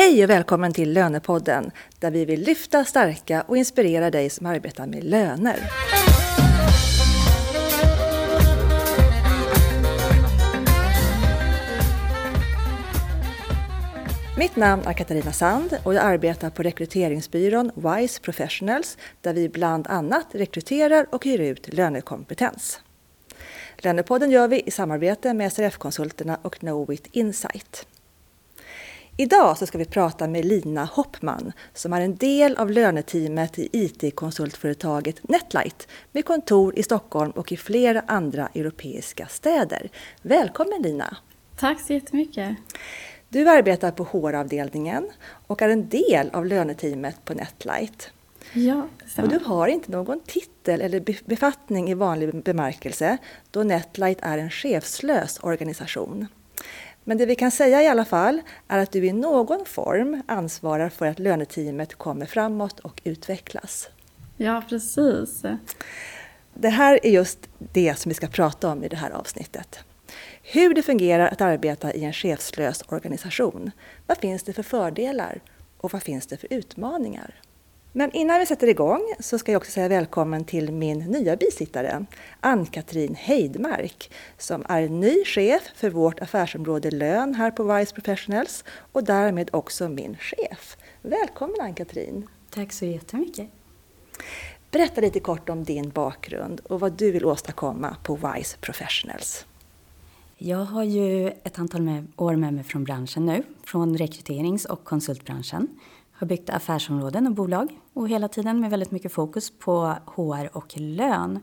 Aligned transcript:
Hej 0.00 0.24
och 0.24 0.30
välkommen 0.30 0.72
till 0.72 0.92
Lönepodden 0.92 1.70
där 1.98 2.10
vi 2.10 2.24
vill 2.24 2.40
lyfta, 2.40 2.84
stärka 2.84 3.44
och 3.48 3.56
inspirera 3.56 4.10
dig 4.10 4.30
som 4.30 4.46
arbetar 4.46 4.86
med 4.86 5.04
löner. 5.04 5.58
Mitt 14.38 14.56
namn 14.56 14.82
är 14.86 14.92
Katarina 14.92 15.32
Sand 15.32 15.78
och 15.84 15.94
jag 15.94 16.04
arbetar 16.04 16.50
på 16.50 16.62
rekryteringsbyrån 16.62 17.70
WISE 17.74 18.20
Professionals 18.20 18.98
där 19.20 19.34
vi 19.34 19.48
bland 19.48 19.86
annat 19.86 20.26
rekryterar 20.32 21.06
och 21.10 21.24
hyr 21.24 21.40
ut 21.40 21.74
lönekompetens. 21.74 22.80
Lönepodden 23.78 24.30
gör 24.30 24.48
vi 24.48 24.62
i 24.66 24.70
samarbete 24.70 25.34
med 25.34 25.52
SRF-konsulterna 25.52 26.38
och 26.42 26.54
Knowit 26.54 27.08
Insight. 27.12 27.86
Idag 29.20 29.58
så 29.58 29.66
ska 29.66 29.78
vi 29.78 29.84
prata 29.84 30.28
med 30.28 30.44
Lina 30.44 30.84
Hoppman 30.84 31.52
som 31.74 31.92
är 31.92 32.00
en 32.00 32.16
del 32.16 32.56
av 32.56 32.70
löneteamet 32.70 33.58
i 33.58 33.68
IT-konsultföretaget 33.72 35.28
Netlight 35.28 35.88
med 36.12 36.24
kontor 36.24 36.78
i 36.78 36.82
Stockholm 36.82 37.30
och 37.30 37.52
i 37.52 37.56
flera 37.56 38.02
andra 38.06 38.48
europeiska 38.54 39.26
städer. 39.26 39.90
Välkommen 40.22 40.82
Lina! 40.82 41.16
Tack 41.56 41.80
så 41.80 41.92
jättemycket! 41.92 42.56
Du 43.28 43.48
arbetar 43.48 43.90
på 43.90 44.04
HR-avdelningen 44.04 45.10
och 45.46 45.62
är 45.62 45.68
en 45.68 45.88
del 45.88 46.30
av 46.30 46.46
löneteamet 46.46 47.24
på 47.24 47.34
Netlight. 47.34 48.10
Ja, 48.52 48.88
och 49.16 49.28
du 49.28 49.38
har 49.44 49.68
inte 49.68 49.90
någon 49.90 50.20
titel 50.20 50.80
eller 50.80 51.28
befattning 51.28 51.90
i 51.90 51.94
vanlig 51.94 52.42
bemärkelse 52.42 53.18
då 53.50 53.62
Netlight 53.62 54.18
är 54.22 54.38
en 54.38 54.50
chefslös 54.50 55.38
organisation. 55.42 56.26
Men 57.04 57.18
det 57.18 57.26
vi 57.26 57.34
kan 57.34 57.50
säga 57.50 57.82
i 57.82 57.86
alla 57.86 58.04
fall 58.04 58.40
är 58.68 58.78
att 58.78 58.92
du 58.92 59.06
i 59.06 59.12
någon 59.12 59.64
form 59.64 60.22
ansvarar 60.26 60.88
för 60.88 61.06
att 61.06 61.18
löneteamet 61.18 61.94
kommer 61.94 62.26
framåt 62.26 62.80
och 62.80 63.00
utvecklas. 63.04 63.88
Ja, 64.36 64.62
precis. 64.68 65.42
Det 66.54 66.68
här 66.68 67.00
är 67.02 67.10
just 67.10 67.38
det 67.58 67.98
som 67.98 68.08
vi 68.08 68.14
ska 68.14 68.26
prata 68.26 68.68
om 68.68 68.84
i 68.84 68.88
det 68.88 68.96
här 68.96 69.10
avsnittet. 69.10 69.78
Hur 70.42 70.74
det 70.74 70.82
fungerar 70.82 71.28
att 71.28 71.40
arbeta 71.40 71.92
i 71.92 72.04
en 72.04 72.12
chefslös 72.12 72.84
organisation. 72.88 73.70
Vad 74.06 74.18
finns 74.18 74.42
det 74.42 74.52
för 74.52 74.62
fördelar 74.62 75.40
och 75.76 75.92
vad 75.92 76.02
finns 76.02 76.26
det 76.26 76.36
för 76.36 76.52
utmaningar? 76.52 77.34
Men 77.92 78.12
innan 78.12 78.40
vi 78.40 78.46
sätter 78.46 78.66
igång 78.66 79.14
så 79.20 79.38
ska 79.38 79.52
jag 79.52 79.60
också 79.60 79.72
säga 79.72 79.88
välkommen 79.88 80.44
till 80.44 80.72
min 80.72 80.98
nya 80.98 81.36
bisittare, 81.36 82.04
Ann-Katrin 82.40 83.14
Heidmark, 83.14 84.10
som 84.38 84.64
är 84.68 84.88
ny 84.88 85.24
chef 85.24 85.62
för 85.74 85.90
vårt 85.90 86.20
affärsområde 86.20 86.90
lön 86.90 87.34
här 87.34 87.50
på 87.50 87.62
Wise 87.74 87.94
Professionals 87.94 88.64
och 88.92 89.04
därmed 89.04 89.50
också 89.52 89.88
min 89.88 90.16
chef. 90.16 90.76
Välkommen 91.02 91.60
Ann-Katrin! 91.60 92.26
Tack 92.50 92.72
så 92.72 92.84
jättemycket! 92.84 93.48
Berätta 94.70 95.00
lite 95.00 95.20
kort 95.20 95.48
om 95.48 95.64
din 95.64 95.90
bakgrund 95.90 96.60
och 96.60 96.80
vad 96.80 96.92
du 96.92 97.10
vill 97.12 97.24
åstadkomma 97.24 97.96
på 98.02 98.14
Wise 98.14 98.56
Professionals. 98.60 99.46
Jag 100.38 100.64
har 100.64 100.84
ju 100.84 101.28
ett 101.28 101.58
antal 101.58 101.82
med, 101.82 102.06
år 102.16 102.36
med 102.36 102.54
mig 102.54 102.64
från 102.64 102.84
branschen 102.84 103.26
nu, 103.26 103.42
från 103.64 103.98
rekryterings 103.98 104.64
och 104.64 104.84
konsultbranschen 104.84 105.68
har 106.20 106.26
byggt 106.26 106.50
affärsområden 106.50 107.26
och 107.26 107.32
bolag 107.32 107.80
och 107.92 108.08
hela 108.08 108.28
tiden 108.28 108.60
med 108.60 108.70
väldigt 108.70 108.90
mycket 108.90 109.12
fokus 109.12 109.58
på 109.58 109.96
HR 110.06 110.56
och 110.56 110.74
lön. 110.76 111.40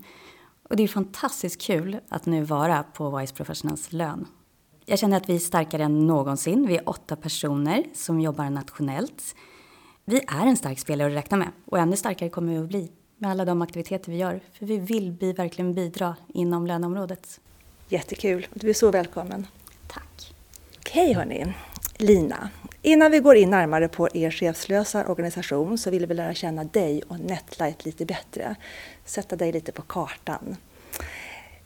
Och 0.70 0.75
det 0.75 0.83
är 0.83 0.88
fantastiskt 0.88 1.61
kul 1.61 2.00
att 2.09 2.25
nu 2.25 2.44
vara 2.44 2.83
på 2.83 3.17
Wise 3.17 3.33
Professionals 3.33 3.94
lön. 3.94 4.28
Jag 4.86 5.00
känner 5.00 5.17
att 5.17 5.30
vi 5.30 5.36
är 5.36 5.39
starkare 5.39 5.83
än 5.83 6.08
någonsin. 6.08 6.67
Vi 6.67 6.78
är 6.78 6.89
åtta 6.89 7.16
personer 7.16 7.83
som 7.94 8.22
jobbar 8.22 8.50
nationellt. 8.50 9.36
Vi 10.05 10.17
är 10.28 10.45
en 10.45 10.58
stark 10.58 10.80
spelare 10.80 11.08
att 11.08 11.17
räkna 11.17 11.38
med 11.38 11.50
och 11.66 11.80
ännu 11.80 11.95
starkare 11.95 12.30
kommer 12.30 12.53
vi 12.53 12.59
att 12.59 12.67
bli 12.67 12.92
med 13.17 13.31
alla 13.31 13.45
de 13.45 13.61
aktiviteter 13.61 14.11
vi 14.11 14.17
gör. 14.17 14.42
För 14.53 14.66
vi 14.66 14.78
vill 14.78 15.11
vi 15.20 15.33
verkligen 15.33 15.73
bidra 15.73 16.16
inom 16.27 16.67
löneområdet. 16.67 17.39
Jättekul. 17.89 18.48
Du 18.54 18.70
är 18.70 18.73
så 18.73 18.92
välkommen. 18.92 19.48
Tack. 19.88 20.33
Okej 20.80 21.14
hörni. 21.14 21.54
Lina, 21.98 22.49
innan 22.87 23.11
vi 23.11 23.20
går 23.20 23.36
in 23.36 23.49
närmare 23.49 23.87
på 23.87 24.08
er 24.14 24.31
chefslösa 24.31 25.08
organisation 25.08 25.77
så 25.77 25.92
vill 25.92 26.05
vi 26.05 26.14
lära 26.14 26.33
känna 26.33 26.64
dig 26.64 27.02
och 27.08 27.20
Netlight 27.20 27.86
lite 27.86 28.05
bättre. 28.05 28.55
Sätta 29.05 29.36
dig 29.36 29.52
lite 29.52 29.71
på 29.71 29.81
kartan. 29.81 30.55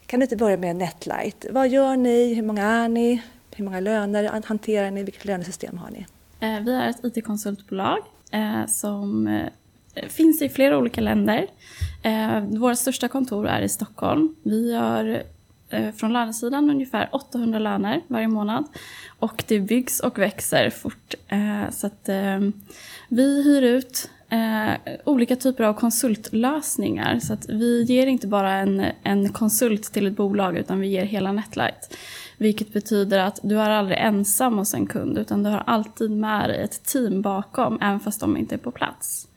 Kan 0.05 0.19
du 0.19 0.23
inte 0.23 0.37
börja 0.37 0.57
med 0.57 0.75
Netlight? 0.75 1.45
Vad 1.51 1.69
gör 1.69 1.95
ni? 1.95 2.33
Hur 2.33 2.43
många 2.43 2.65
är 2.65 2.89
ni? 2.89 3.21
Hur 3.55 3.65
många 3.65 3.79
löner 3.79 4.41
hanterar 4.45 4.91
ni? 4.91 5.03
Vilket 5.03 5.25
lönesystem 5.25 5.77
har 5.77 5.89
ni? 5.89 6.05
Eh, 6.39 6.63
vi 6.63 6.73
är 6.73 6.89
ett 6.89 7.17
IT-konsultbolag 7.17 7.99
eh, 8.31 8.65
som 8.65 9.27
eh, 9.27 10.07
finns 10.07 10.41
i 10.41 10.49
flera 10.49 10.77
olika 10.77 11.01
länder. 11.01 11.47
Våra 12.41 12.75
största 12.75 13.07
kontor 13.07 13.47
är 13.47 13.61
i 13.61 13.69
Stockholm. 13.69 14.35
Vi 14.43 14.71
gör 14.71 15.23
Eh, 15.71 15.91
från 15.91 16.13
lönesidan 16.13 16.69
ungefär 16.69 17.09
800 17.11 17.59
löner 17.59 18.01
varje 18.07 18.27
månad. 18.27 18.65
Och 19.19 19.43
det 19.47 19.59
byggs 19.59 19.99
och 19.99 20.19
växer 20.19 20.69
fort. 20.69 21.13
Eh, 21.27 21.69
så 21.71 21.87
att 21.87 22.09
eh, 22.09 22.39
vi 23.09 23.43
hyr 23.43 23.61
ut 23.61 24.09
olika 25.03 25.35
typer 25.35 25.63
av 25.63 25.73
konsultlösningar. 25.73 27.19
Så 27.19 27.33
att 27.33 27.49
vi 27.49 27.83
ger 27.83 28.07
inte 28.07 28.27
bara 28.27 28.53
en, 28.53 28.85
en 29.03 29.29
konsult 29.29 29.83
till 29.83 30.07
ett 30.07 30.15
bolag 30.15 30.57
utan 30.57 30.79
vi 30.79 30.87
ger 30.87 31.05
hela 31.05 31.31
Netlight. 31.31 31.97
Vilket 32.37 32.73
betyder 32.73 33.19
att 33.19 33.39
du 33.43 33.59
är 33.59 33.69
aldrig 33.69 33.97
ensam 33.97 34.57
hos 34.57 34.73
en 34.73 34.87
kund 34.87 35.17
utan 35.17 35.43
du 35.43 35.49
har 35.49 35.63
alltid 35.67 36.11
med 36.11 36.49
dig 36.49 36.61
ett 36.61 36.85
team 36.85 37.21
bakom 37.21 37.77
även 37.81 37.99
fast 37.99 38.19
de 38.19 38.37
inte 38.37 38.55
är 38.55 38.59
på 38.59 38.71
plats. 38.71 39.27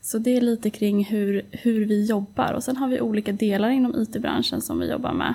Så 0.00 0.18
det 0.18 0.36
är 0.36 0.40
lite 0.40 0.70
kring 0.70 1.04
hur, 1.04 1.46
hur 1.50 1.84
vi 1.84 2.04
jobbar 2.04 2.52
och 2.52 2.64
sen 2.64 2.76
har 2.76 2.88
vi 2.88 3.00
olika 3.00 3.32
delar 3.32 3.70
inom 3.70 3.94
IT-branschen 4.02 4.60
som 4.60 4.80
vi 4.80 4.90
jobbar 4.90 5.12
med. 5.12 5.34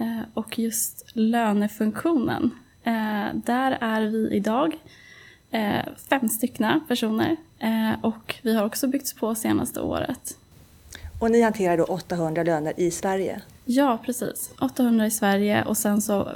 Eh, 0.00 0.20
och 0.34 0.58
just 0.58 1.04
lönefunktionen, 1.12 2.50
eh, 2.84 3.34
där 3.34 3.78
är 3.80 4.02
vi 4.02 4.30
idag 4.30 4.78
eh, 5.50 5.80
fem 6.08 6.28
styckna 6.28 6.80
personer 6.88 7.36
och 8.02 8.34
vi 8.42 8.54
har 8.54 8.64
också 8.64 8.86
byggts 8.86 9.14
på 9.14 9.34
senaste 9.34 9.80
året. 9.80 10.36
Och 11.18 11.30
ni 11.30 11.42
hanterar 11.42 11.76
då 11.76 11.84
800 11.84 12.42
löner 12.42 12.72
i 12.76 12.90
Sverige? 12.90 13.40
Ja, 13.64 13.98
precis. 14.04 14.50
800 14.60 15.06
i 15.06 15.10
Sverige 15.10 15.64
och 15.64 15.76
sen 15.76 16.02
så 16.02 16.28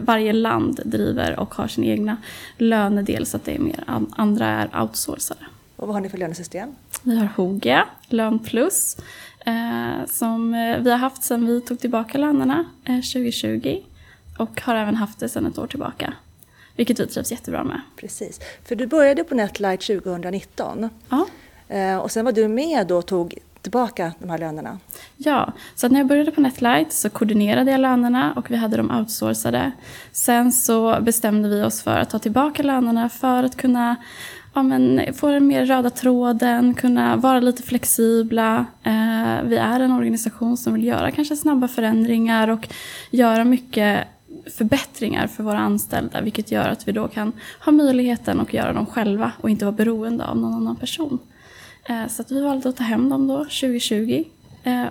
varje 0.00 0.32
land 0.32 0.80
driver 0.84 1.40
och 1.40 1.54
har 1.54 1.68
sin 1.68 1.84
egna 1.84 2.16
lönedel 2.58 3.26
så 3.26 3.36
att 3.36 3.44
det 3.44 3.54
är 3.54 3.58
mer 3.58 3.84
andra 4.16 4.46
är 4.46 4.82
outsourcade. 4.82 5.46
Och 5.76 5.86
vad 5.86 5.96
har 5.96 6.00
ni 6.00 6.08
för 6.08 6.18
lönesystem? 6.18 6.74
Vi 7.02 7.16
har 7.16 7.28
Hogia, 7.36 7.88
Lön 8.08 8.38
Plus, 8.38 8.96
eh, 9.44 10.06
som 10.06 10.54
eh, 10.54 10.78
vi 10.78 10.90
har 10.90 10.98
haft 10.98 11.22
sedan 11.22 11.46
vi 11.46 11.60
tog 11.60 11.80
tillbaka 11.80 12.18
lönerna 12.18 12.64
eh, 12.84 12.94
2020 12.94 13.82
och 14.38 14.60
har 14.60 14.74
även 14.74 14.94
haft 14.94 15.20
det 15.20 15.28
sedan 15.28 15.46
ett 15.46 15.58
år 15.58 15.66
tillbaka. 15.66 16.14
Vilket 16.76 17.00
vi 17.00 17.06
trivs 17.06 17.30
jättebra 17.30 17.64
med. 17.64 17.80
Precis, 17.96 18.40
för 18.64 18.76
du 18.76 18.86
började 18.86 19.24
på 19.24 19.34
Netlight 19.34 19.80
2019 19.80 20.90
ja. 21.08 21.26
Eh, 21.68 21.96
och 21.96 22.10
sen 22.10 22.24
var 22.24 22.32
du 22.32 22.48
med 22.48 22.86
då 22.86 22.96
och 22.96 23.06
tog 23.06 23.38
tillbaka 23.62 24.12
de 24.18 24.30
här 24.30 24.38
lönerna? 24.38 24.78
Ja, 25.16 25.52
så 25.74 25.88
när 25.88 26.00
jag 26.00 26.06
började 26.06 26.30
på 26.30 26.40
Netlight 26.40 26.92
så 26.92 27.10
koordinerade 27.10 27.70
jag 27.70 27.80
lönerna 27.80 28.32
och 28.36 28.50
vi 28.50 28.56
hade 28.56 28.76
dem 28.76 28.90
outsourcade. 28.90 29.72
Sen 30.12 30.52
så 30.52 31.00
bestämde 31.00 31.48
vi 31.48 31.62
oss 31.62 31.82
för 31.82 31.98
att 31.98 32.10
ta 32.10 32.18
tillbaka 32.18 32.62
lönerna 32.62 33.08
för 33.08 33.42
att 33.42 33.56
kunna 33.56 33.96
ja, 34.54 34.62
men, 34.62 35.14
få 35.14 35.30
den 35.30 35.46
mer 35.46 35.66
röda 35.66 35.90
tråden, 35.90 36.74
kunna 36.74 37.16
vara 37.16 37.40
lite 37.40 37.62
flexibla. 37.62 38.66
Eh, 38.82 39.42
vi 39.44 39.56
är 39.56 39.80
en 39.80 39.92
organisation 39.92 40.56
som 40.56 40.74
vill 40.74 40.84
göra 40.84 41.10
kanske 41.10 41.36
snabba 41.36 41.68
förändringar 41.68 42.48
och 42.48 42.68
göra 43.10 43.44
mycket 43.44 44.08
förbättringar 44.56 45.26
för 45.26 45.42
våra 45.42 45.58
anställda 45.58 46.20
vilket 46.20 46.52
gör 46.52 46.68
att 46.68 46.88
vi 46.88 46.92
då 46.92 47.08
kan 47.08 47.32
ha 47.64 47.72
möjligheten 47.72 48.40
att 48.40 48.52
göra 48.52 48.72
dem 48.72 48.86
själva 48.86 49.32
och 49.40 49.50
inte 49.50 49.64
vara 49.64 49.76
beroende 49.76 50.24
av 50.24 50.36
någon 50.36 50.54
annan 50.54 50.76
person. 50.76 51.18
Eh, 51.88 52.06
så 52.08 52.22
att 52.22 52.32
vi 52.32 52.40
valde 52.40 52.68
att 52.68 52.76
ta 52.76 52.84
hem 52.84 53.08
dem 53.08 53.26
då 53.26 53.38
2020 53.38 54.24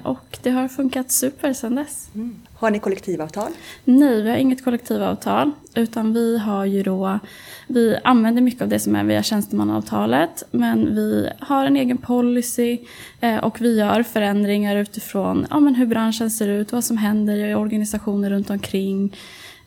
och 0.04 0.38
det 0.42 0.50
har 0.50 0.68
funkat 0.68 1.12
super 1.12 1.54
sedan 1.54 1.76
dess. 1.76 2.10
Mm. 2.16 2.36
Har 2.54 2.72
ni 2.72 2.80
kollektivavtal? 2.80 3.52
Nej, 3.84 4.22
vi 4.22 4.30
har 4.30 4.38
inget 4.38 4.64
kollektivavtal. 4.64 5.52
Utan 5.76 6.14
vi 6.14 6.38
har 6.38 6.66
ju 6.66 6.84
då, 6.84 7.20
vi 7.68 7.98
använder 8.04 8.42
mycket 8.42 8.62
av 8.62 8.68
det 8.68 8.80
som 8.80 8.96
är 8.96 9.04
via 9.04 9.24
tjänstemannaavtalet. 9.24 10.44
Men 10.52 10.96
vi 10.96 11.30
har 11.40 11.66
en 11.66 11.76
egen 11.76 11.98
policy 11.98 12.80
eh, 13.22 13.38
och 13.38 13.62
vi 13.62 13.78
gör 13.78 14.04
förändringar 14.04 14.76
utifrån 14.76 15.48
ja, 15.50 15.60
men 15.60 15.76
hur 15.76 15.86
branschen 15.86 16.32
ser 16.32 16.48
ut, 16.48 16.72
vad 16.72 16.84
som 16.84 16.98
händer 16.98 17.36
i 17.36 17.56
organisationer 17.56 18.30
runt 18.30 18.50
omkring. 18.50 19.16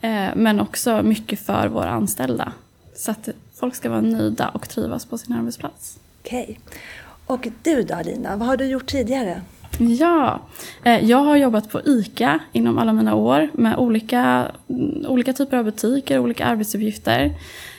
Eh, 0.01 0.29
men 0.35 0.61
också 0.61 1.03
mycket 1.03 1.41
för 1.41 1.69
våra 1.69 1.91
anställda. 1.91 2.53
Så 2.97 3.11
att 3.11 3.29
folk 3.55 3.75
ska 3.75 3.91
vara 3.91 4.01
nöjda 4.01 4.49
och 4.49 4.69
trivas 4.69 5.05
på 5.05 5.19
sin 5.19 5.35
arbetsplats. 5.35 5.99
Okej. 6.21 6.43
Okay. 6.43 6.57
Och 7.27 7.49
du 7.63 7.83
då 7.83 7.95
Alina, 7.95 8.37
vad 8.37 8.49
har 8.49 8.57
du 8.57 8.65
gjort 8.65 8.87
tidigare? 8.87 9.43
Ja, 9.79 10.41
eh, 10.85 11.05
jag 11.05 11.19
har 11.19 11.37
jobbat 11.37 11.71
på 11.71 11.81
ICA 11.85 12.39
inom 12.53 12.79
alla 12.79 12.93
mina 12.93 13.15
år 13.15 13.49
med 13.53 13.77
olika, 13.77 14.51
mm, 14.69 15.07
olika 15.07 15.33
typer 15.33 15.57
av 15.57 15.65
butiker, 15.65 16.19
olika 16.19 16.45
arbetsuppgifter. 16.45 17.33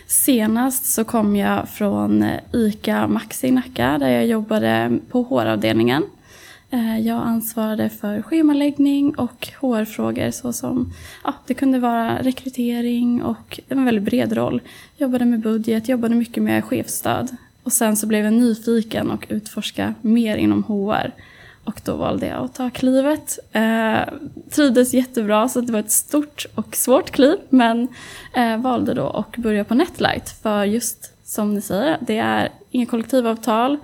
Senast 0.08 0.86
så 0.86 1.04
kom 1.04 1.36
jag 1.36 1.70
från 1.70 2.24
eh, 2.24 2.40
ICA 2.54 3.08
Maxi 3.08 3.52
Nacka 3.52 3.98
där 3.98 4.10
jag 4.10 4.26
jobbade 4.26 5.00
på 5.10 5.24
HR-avdelningen. 5.24 6.04
Eh, 6.70 7.00
jag 7.00 7.24
ansvarade 7.24 7.90
för 7.90 8.22
schemaläggning 8.22 9.16
och 9.18 9.48
HR-frågor 9.62 10.32
såsom 10.32 10.94
ja, 11.24 11.34
det 11.48 11.54
kunde 11.54 11.80
vara 11.80 12.22
rekrytering 12.22 13.24
och 13.24 13.60
det 13.68 13.76
var 13.76 13.82
en 13.82 13.86
väldigt 13.86 14.04
bred 14.04 14.34
roll. 14.34 14.62
Jobbade 14.98 15.26
med 15.26 15.40
budget, 15.40 15.90
jobbade 15.90 16.16
mycket 16.16 16.44
med 16.44 16.64
chefsstöd. 16.64 17.28
Och 17.64 17.74
sen 17.74 17.96
så 17.96 18.08
blev 18.08 18.24
jag 18.24 18.34
nyfiken 18.34 19.12
och 19.12 19.26
utforska 19.30 19.94
mer 20.02 20.38
inom 20.38 20.64
HR. 20.64 21.12
Och 21.68 21.82
då 21.84 21.96
valde 21.96 22.28
jag 22.28 22.44
att 22.44 22.56
ta 22.56 22.70
klivet. 22.70 23.40
Eh, 23.52 24.00
trivdes 24.52 24.94
jättebra 24.94 25.50
så 25.50 25.62
det 25.62 25.72
var 25.72 25.80
ett 25.80 25.92
stort 25.92 26.46
och 26.56 26.76
svårt 26.76 27.12
kliv. 27.12 27.38
Men 27.50 27.88
eh, 28.36 28.58
valde 28.58 28.94
då 28.94 29.10
att 29.10 29.38
börja 29.38 29.64
på 29.64 29.76
Netlight. 29.76 30.30
För 30.42 30.64
just 30.64 31.28
som 31.28 31.54
ni 31.54 31.62
säger, 31.62 31.98
det 32.02 32.18
är 32.18 32.50
inga 32.72 32.86
kollektivavtal. 32.86 33.78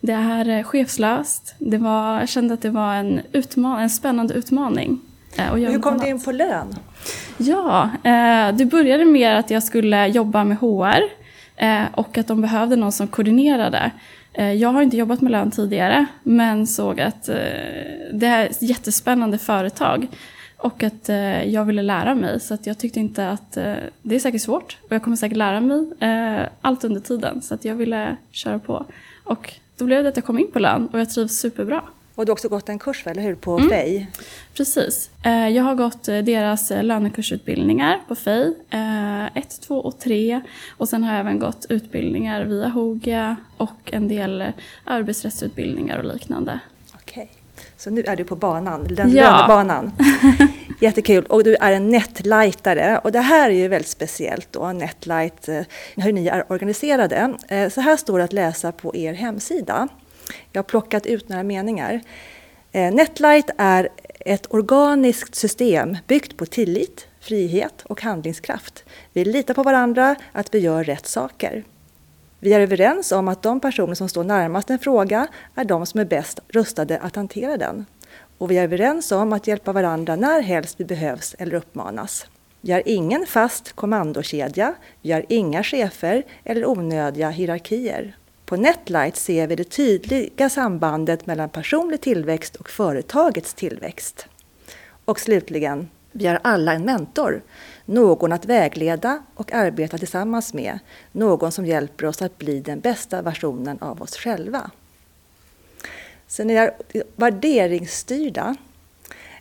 Det 0.00 0.12
är 0.12 0.48
eh, 0.48 0.62
chefslöst. 0.62 1.54
Det 1.58 1.78
var, 1.78 2.20
jag 2.20 2.28
kände 2.28 2.54
att 2.54 2.62
det 2.62 2.70
var 2.70 2.94
en, 2.94 3.20
utman 3.32 3.80
en 3.80 3.90
spännande 3.90 4.34
utmaning. 4.34 5.00
Eh, 5.36 5.54
Hur 5.54 5.78
kom 5.78 5.98
du 5.98 6.08
in 6.08 6.20
på 6.20 6.32
lön? 6.32 6.76
Ja, 7.36 7.90
eh, 8.04 8.56
det 8.56 8.64
började 8.64 9.04
med 9.04 9.38
att 9.38 9.50
jag 9.50 9.62
skulle 9.62 10.06
jobba 10.06 10.44
med 10.44 10.58
HR 10.58 11.02
eh, 11.56 11.82
och 11.94 12.18
att 12.18 12.26
de 12.26 12.40
behövde 12.40 12.76
någon 12.76 12.92
som 12.92 13.08
koordinerade. 13.08 13.90
Eh, 14.32 14.52
jag 14.52 14.68
har 14.68 14.82
inte 14.82 14.96
jobbat 14.96 15.20
med 15.20 15.32
lön 15.32 15.50
tidigare 15.50 16.06
men 16.22 16.66
såg 16.66 17.00
att 17.00 17.28
eh, 17.28 17.34
det 18.12 18.26
är 18.26 18.46
ett 18.46 18.62
jättespännande 18.62 19.38
företag 19.38 20.06
och 20.56 20.82
att 20.82 21.08
eh, 21.08 21.44
jag 21.44 21.64
ville 21.64 21.82
lära 21.82 22.14
mig. 22.14 22.40
Så 22.40 22.54
att 22.54 22.66
jag 22.66 22.78
tyckte 22.78 23.00
inte 23.00 23.30
att 23.30 23.52
det 24.02 24.14
är 24.14 24.18
säkert 24.18 24.42
svårt 24.42 24.78
och 24.82 24.92
jag 24.92 25.02
kommer 25.02 25.16
säkert 25.16 25.36
lära 25.36 25.60
mig 25.60 25.90
allt 26.60 26.84
under 26.84 27.00
tiden. 27.00 27.42
Så 27.42 27.54
att 27.54 27.64
jag 27.64 27.74
ville 27.74 28.16
köra 28.30 28.58
på. 28.58 28.86
Och 29.24 29.54
då 29.76 29.84
blev 29.84 30.02
det 30.02 30.08
att 30.08 30.16
jag 30.16 30.24
kom 30.24 30.38
in 30.38 30.50
på 30.52 30.58
lön 30.58 30.88
och 30.92 31.00
jag 31.00 31.10
trivs 31.10 31.38
superbra. 31.38 31.82
Och 32.20 32.26
du 32.26 32.30
har 32.30 32.34
också 32.34 32.48
gått 32.48 32.68
en 32.68 32.78
kurs, 32.78 33.06
eller 33.06 33.22
hur, 33.22 33.34
på 33.34 33.56
mm. 33.58 33.68
FEI? 33.68 34.06
Precis. 34.54 35.10
Eh, 35.24 35.48
jag 35.48 35.64
har 35.64 35.74
gått 35.74 36.08
eh, 36.08 36.18
deras 36.18 36.70
eh, 36.70 36.82
lönekursutbildningar 36.82 38.00
på 38.08 38.14
FEI, 38.14 38.54
1, 39.34 39.60
2 39.60 39.76
och 39.76 39.98
3. 39.98 40.40
Och 40.76 40.88
sen 40.88 41.04
har 41.04 41.12
jag 41.12 41.20
även 41.20 41.38
gått 41.38 41.66
utbildningar 41.68 42.44
via 42.44 42.68
Hogia 42.68 43.36
och 43.56 43.92
en 43.92 44.08
del 44.08 44.44
arbetsrättsutbildningar 44.84 45.98
och 45.98 46.04
liknande. 46.04 46.60
Okej, 46.94 47.30
så 47.76 47.90
nu 47.90 48.02
är 48.02 48.16
du 48.16 48.24
på 48.24 48.36
banan, 48.36 48.86
den 48.90 49.12
ja. 49.12 49.30
lönebanan. 49.30 49.92
Jättekul. 50.80 51.24
Och 51.24 51.44
du 51.44 51.56
är 51.60 51.72
en 51.72 51.88
netlightare. 51.88 52.98
Och 53.04 53.12
det 53.12 53.20
här 53.20 53.50
är 53.50 53.54
ju 53.54 53.68
väldigt 53.68 53.90
speciellt 53.90 54.48
då, 54.52 54.72
netlight, 54.72 55.48
hur 55.96 56.12
ni 56.12 56.26
är 56.26 56.52
organiserade. 56.52 57.34
Så 57.70 57.80
här 57.80 57.96
står 57.96 58.18
det 58.18 58.24
att 58.24 58.32
läsa 58.32 58.72
på 58.72 58.96
er 58.96 59.12
hemsida. 59.12 59.88
Jag 60.52 60.58
har 60.58 60.64
plockat 60.64 61.06
ut 61.06 61.28
några 61.28 61.42
meningar. 61.42 62.00
Eh, 62.72 62.94
Netlight 62.94 63.50
är 63.58 63.88
ett 64.20 64.46
organiskt 64.54 65.34
system 65.34 65.96
byggt 66.06 66.36
på 66.36 66.46
tillit, 66.46 67.06
frihet 67.20 67.82
och 67.82 68.02
handlingskraft. 68.02 68.84
Vi 69.12 69.24
litar 69.24 69.54
på 69.54 69.62
varandra, 69.62 70.16
att 70.32 70.54
vi 70.54 70.58
gör 70.58 70.84
rätt 70.84 71.06
saker. 71.06 71.64
Vi 72.38 72.52
är 72.52 72.60
överens 72.60 73.12
om 73.12 73.28
att 73.28 73.42
de 73.42 73.60
personer 73.60 73.94
som 73.94 74.08
står 74.08 74.24
närmast 74.24 74.70
en 74.70 74.78
fråga 74.78 75.26
är 75.54 75.64
de 75.64 75.86
som 75.86 76.00
är 76.00 76.04
bäst 76.04 76.40
rustade 76.48 76.98
att 76.98 77.16
hantera 77.16 77.56
den. 77.56 77.86
Och 78.38 78.50
vi 78.50 78.58
är 78.58 78.64
överens 78.64 79.12
om 79.12 79.32
att 79.32 79.46
hjälpa 79.46 79.72
varandra 79.72 80.16
när 80.16 80.40
helst 80.40 80.80
vi 80.80 80.84
behövs 80.84 81.34
eller 81.38 81.54
uppmanas. 81.54 82.26
Vi 82.60 82.72
har 82.72 82.82
ingen 82.86 83.26
fast 83.26 83.72
kommandokedja, 83.72 84.74
vi 85.02 85.12
har 85.12 85.24
inga 85.28 85.62
chefer 85.62 86.22
eller 86.44 86.68
onödiga 86.68 87.30
hierarkier. 87.30 88.16
På 88.50 88.56
Netlight 88.56 89.16
ser 89.16 89.46
vi 89.46 89.56
det 89.56 89.64
tydliga 89.64 90.48
sambandet 90.48 91.26
mellan 91.26 91.48
personlig 91.48 92.00
tillväxt 92.00 92.56
och 92.56 92.70
företagets 92.70 93.54
tillväxt. 93.54 94.26
Och 95.04 95.20
slutligen, 95.20 95.88
vi 96.12 96.26
har 96.26 96.40
alla 96.42 96.72
en 96.72 96.84
mentor, 96.84 97.42
någon 97.84 98.32
att 98.32 98.44
vägleda 98.44 99.22
och 99.34 99.52
arbeta 99.52 99.98
tillsammans 99.98 100.54
med, 100.54 100.78
någon 101.12 101.52
som 101.52 101.66
hjälper 101.66 102.06
oss 102.06 102.22
att 102.22 102.38
bli 102.38 102.60
den 102.60 102.80
bästa 102.80 103.22
versionen 103.22 103.78
av 103.78 104.02
oss 104.02 104.16
själva. 104.16 104.70
Så 106.26 106.44
ni 106.44 106.54
är 106.54 106.72
värderingsstyrda 107.16 108.56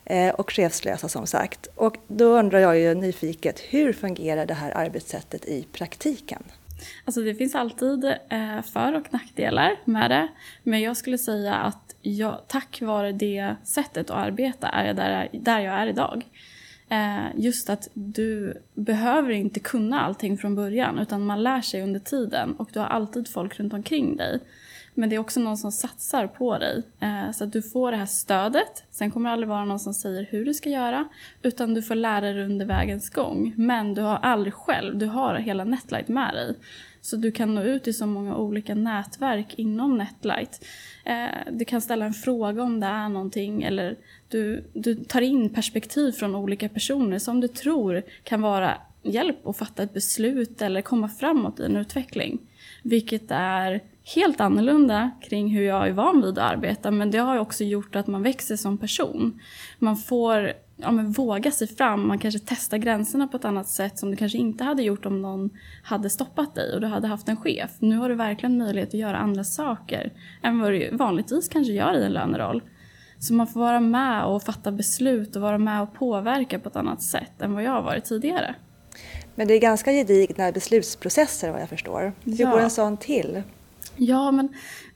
eh, 0.06 0.34
och 0.34 0.52
chefslösa 0.52 1.10
som 1.10 1.28
sagt. 1.28 1.68
Och 1.76 1.98
då 2.08 2.26
undrar 2.26 2.60
jag 2.60 2.80
ju 2.80 2.94
nyfiket, 2.94 3.60
hur 3.60 3.94
fungerar 3.94 4.46
det 4.46 4.54
här 4.54 4.78
arbetssättet 4.78 5.46
i 5.46 5.68
praktiken? 5.72 6.44
Alltså 7.06 7.22
det 7.22 7.36
finns 7.36 7.56
alltid 7.56 8.06
eh, 8.30 8.62
för 8.74 8.94
och 8.94 9.14
nackdelar 9.14 9.76
med 9.86 10.12
det. 10.12 10.28
Men 10.64 10.82
jag 10.82 10.98
skulle 10.98 11.18
säga 11.18 11.56
att 11.56 11.96
jag, 12.02 12.42
tack 12.48 12.82
vare 12.82 13.12
det 13.12 13.56
sättet 13.64 14.10
att 14.10 14.18
arbeta 14.18 14.68
är 14.68 14.86
jag 14.86 14.96
där, 14.96 15.30
där 15.34 15.60
jag 15.60 15.74
är 15.74 15.88
idag. 15.88 16.26
Eh, 16.90 17.26
just 17.36 17.70
att 17.70 17.90
du 17.94 18.62
behöver 18.74 19.32
inte 19.32 19.60
kunna 19.60 20.02
allting 20.02 20.38
från 20.38 20.56
början 20.56 21.00
utan 21.00 21.26
man 21.26 21.44
lär 21.44 21.62
sig 21.62 21.82
under 21.82 22.00
tiden 22.00 22.56
och 22.56 22.70
du 22.74 22.80
har 22.80 22.88
alltid 22.88 23.28
folk 23.28 23.60
runt 23.60 23.74
omkring 23.74 24.16
dig. 24.16 24.40
Men 24.94 25.10
det 25.10 25.16
är 25.16 25.20
också 25.20 25.40
någon 25.40 25.58
som 25.58 25.72
satsar 25.72 26.28
på 26.28 26.58
dig. 26.58 26.84
Eh, 27.00 27.32
så 27.32 27.44
att 27.44 27.54
du 27.54 27.62
får 27.62 27.92
det 27.92 27.98
här 27.98 28.06
stödet. 28.06 28.84
Sen 28.92 29.12
kommer 29.12 29.30
det 29.30 29.34
aldrig 29.34 29.50
vara 29.50 29.66
någon 29.66 29.80
som 29.80 29.94
säger 29.94 30.28
hur 30.30 30.46
du 30.46 30.54
ska 30.54 30.70
göra. 30.70 31.08
Utan 31.42 31.74
du 31.74 31.82
får 31.82 31.96
lära 31.96 32.34
dig 32.34 32.44
under 32.44 32.66
vägens 32.66 33.10
gång. 33.10 33.54
Men 33.58 33.94
du 33.94 34.02
har 34.02 34.18
aldrig 34.18 34.54
själv, 34.54 34.98
du 34.98 35.06
har 35.06 35.36
hela 35.36 35.64
Netlight 35.64 36.08
med 36.08 36.34
dig. 36.34 36.56
Så 37.02 37.16
du 37.16 37.32
kan 37.32 37.56
nå 37.56 37.62
ut 37.62 37.88
i 37.88 37.94
så 37.94 38.06
många 38.06 38.36
olika 38.36 38.76
nätverk 38.76 39.54
inom 39.58 39.98
Netlight. 39.98 40.66
Eh, 41.06 41.52
du 41.52 41.66
kan 41.66 41.82
ställa 41.82 42.06
en 42.06 42.14
fråga 42.14 42.64
om 42.64 42.80
det 42.80 42.88
är 42.88 43.10
någonting 43.10 43.64
eller 43.64 43.96
du, 44.28 44.64
du 44.74 44.96
tar 44.96 45.22
in 45.22 45.50
perspektiv 45.50 46.12
från 46.12 46.36
olika 46.36 46.70
personer 46.70 47.20
som 47.20 47.40
du 47.42 47.48
tror 47.48 48.04
kan 48.24 48.42
vara 48.42 48.78
hjälp 49.04 49.48
att 49.48 49.58
fatta 49.58 49.84
ett 49.84 49.94
beslut 49.94 50.62
eller 50.62 50.82
komma 50.82 51.10
framåt 51.10 51.60
i 51.60 51.66
en 51.66 51.76
utveckling. 51.76 52.40
Vilket 52.84 53.32
är 53.32 53.82
helt 54.16 54.42
annorlunda 54.42 55.12
kring 55.22 55.48
hur 55.50 55.64
jag 55.64 55.88
är 55.88 55.92
van 55.92 56.22
vid 56.22 56.30
att 56.30 56.52
arbeta 56.52 56.92
men 56.92 57.12
det 57.12 57.18
har 57.18 57.38
också 57.38 57.64
gjort 57.64 57.96
att 57.96 58.08
man 58.08 58.24
växer 58.24 58.56
som 58.56 58.78
person. 58.78 59.40
Man 59.80 59.98
får 59.98 60.54
ja, 60.78 60.92
men 60.92 61.12
våga 61.12 61.52
sig 61.52 61.68
fram, 61.68 62.08
man 62.08 62.20
kanske 62.20 62.40
testar 62.46 62.78
gränserna 62.78 63.28
på 63.28 63.38
ett 63.38 63.46
annat 63.46 63.68
sätt 63.68 64.00
som 64.00 64.12
du 64.12 64.18
kanske 64.18 64.38
inte 64.38 64.64
hade 64.64 64.84
gjort 64.84 65.06
om 65.06 65.22
någon 65.22 65.50
hade 65.84 66.10
stoppat 66.10 66.56
dig 66.56 66.76
och 66.76 66.82
du 66.82 66.88
hade 66.88 67.08
haft 67.08 67.30
en 67.30 67.38
chef. 67.38 67.72
Nu 67.80 67.98
har 67.98 68.10
du 68.10 68.16
verkligen 68.16 68.58
möjlighet 68.58 68.90
att 68.90 69.00
göra 69.00 69.18
andra 69.18 69.44
saker 69.44 70.14
än 70.44 70.60
vad 70.60 70.72
du 70.72 70.90
vanligtvis 70.92 71.50
kanske 71.50 71.74
gör 71.74 71.94
i 71.94 72.06
en 72.06 72.14
löneroll. 72.14 72.62
Så 73.20 73.34
man 73.34 73.48
får 73.48 73.60
vara 73.60 73.80
med 73.80 74.26
och 74.26 74.44
fatta 74.44 74.72
beslut 74.72 75.36
och 75.36 75.42
vara 75.42 75.58
med 75.58 75.82
och 75.82 75.94
påverka 75.94 76.60
på 76.60 76.70
ett 76.70 76.76
annat 76.76 77.02
sätt 77.02 77.42
än 77.42 77.54
vad 77.54 77.64
jag 77.64 77.72
har 77.72 77.82
varit 77.82 78.06
tidigare. 78.06 78.56
Men 79.36 79.48
det 79.48 79.54
är 79.54 79.60
ganska 79.60 79.92
gedigna 79.92 80.52
beslutsprocesser 80.52 81.52
vad 81.52 81.62
jag 81.62 81.70
förstår. 81.70 82.14
Hur 82.24 82.42
ja. 82.42 82.52
går 82.52 82.60
en 82.60 82.70
sån 82.70 82.98
till? 82.98 83.44
Ja, 84.00 84.32
men 84.32 84.46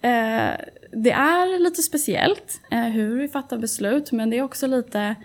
eh, 0.02 0.58
det 0.92 1.12
är 1.12 1.60
lite 1.60 1.82
speciellt 1.82 2.62
eh, 2.72 2.84
hur 2.84 3.18
vi 3.18 3.28
fattar 3.28 3.58
beslut, 3.58 4.12
men 4.12 4.30
det 4.30 4.38
är 4.38 4.42
också 4.42 4.68
lite 4.68 5.16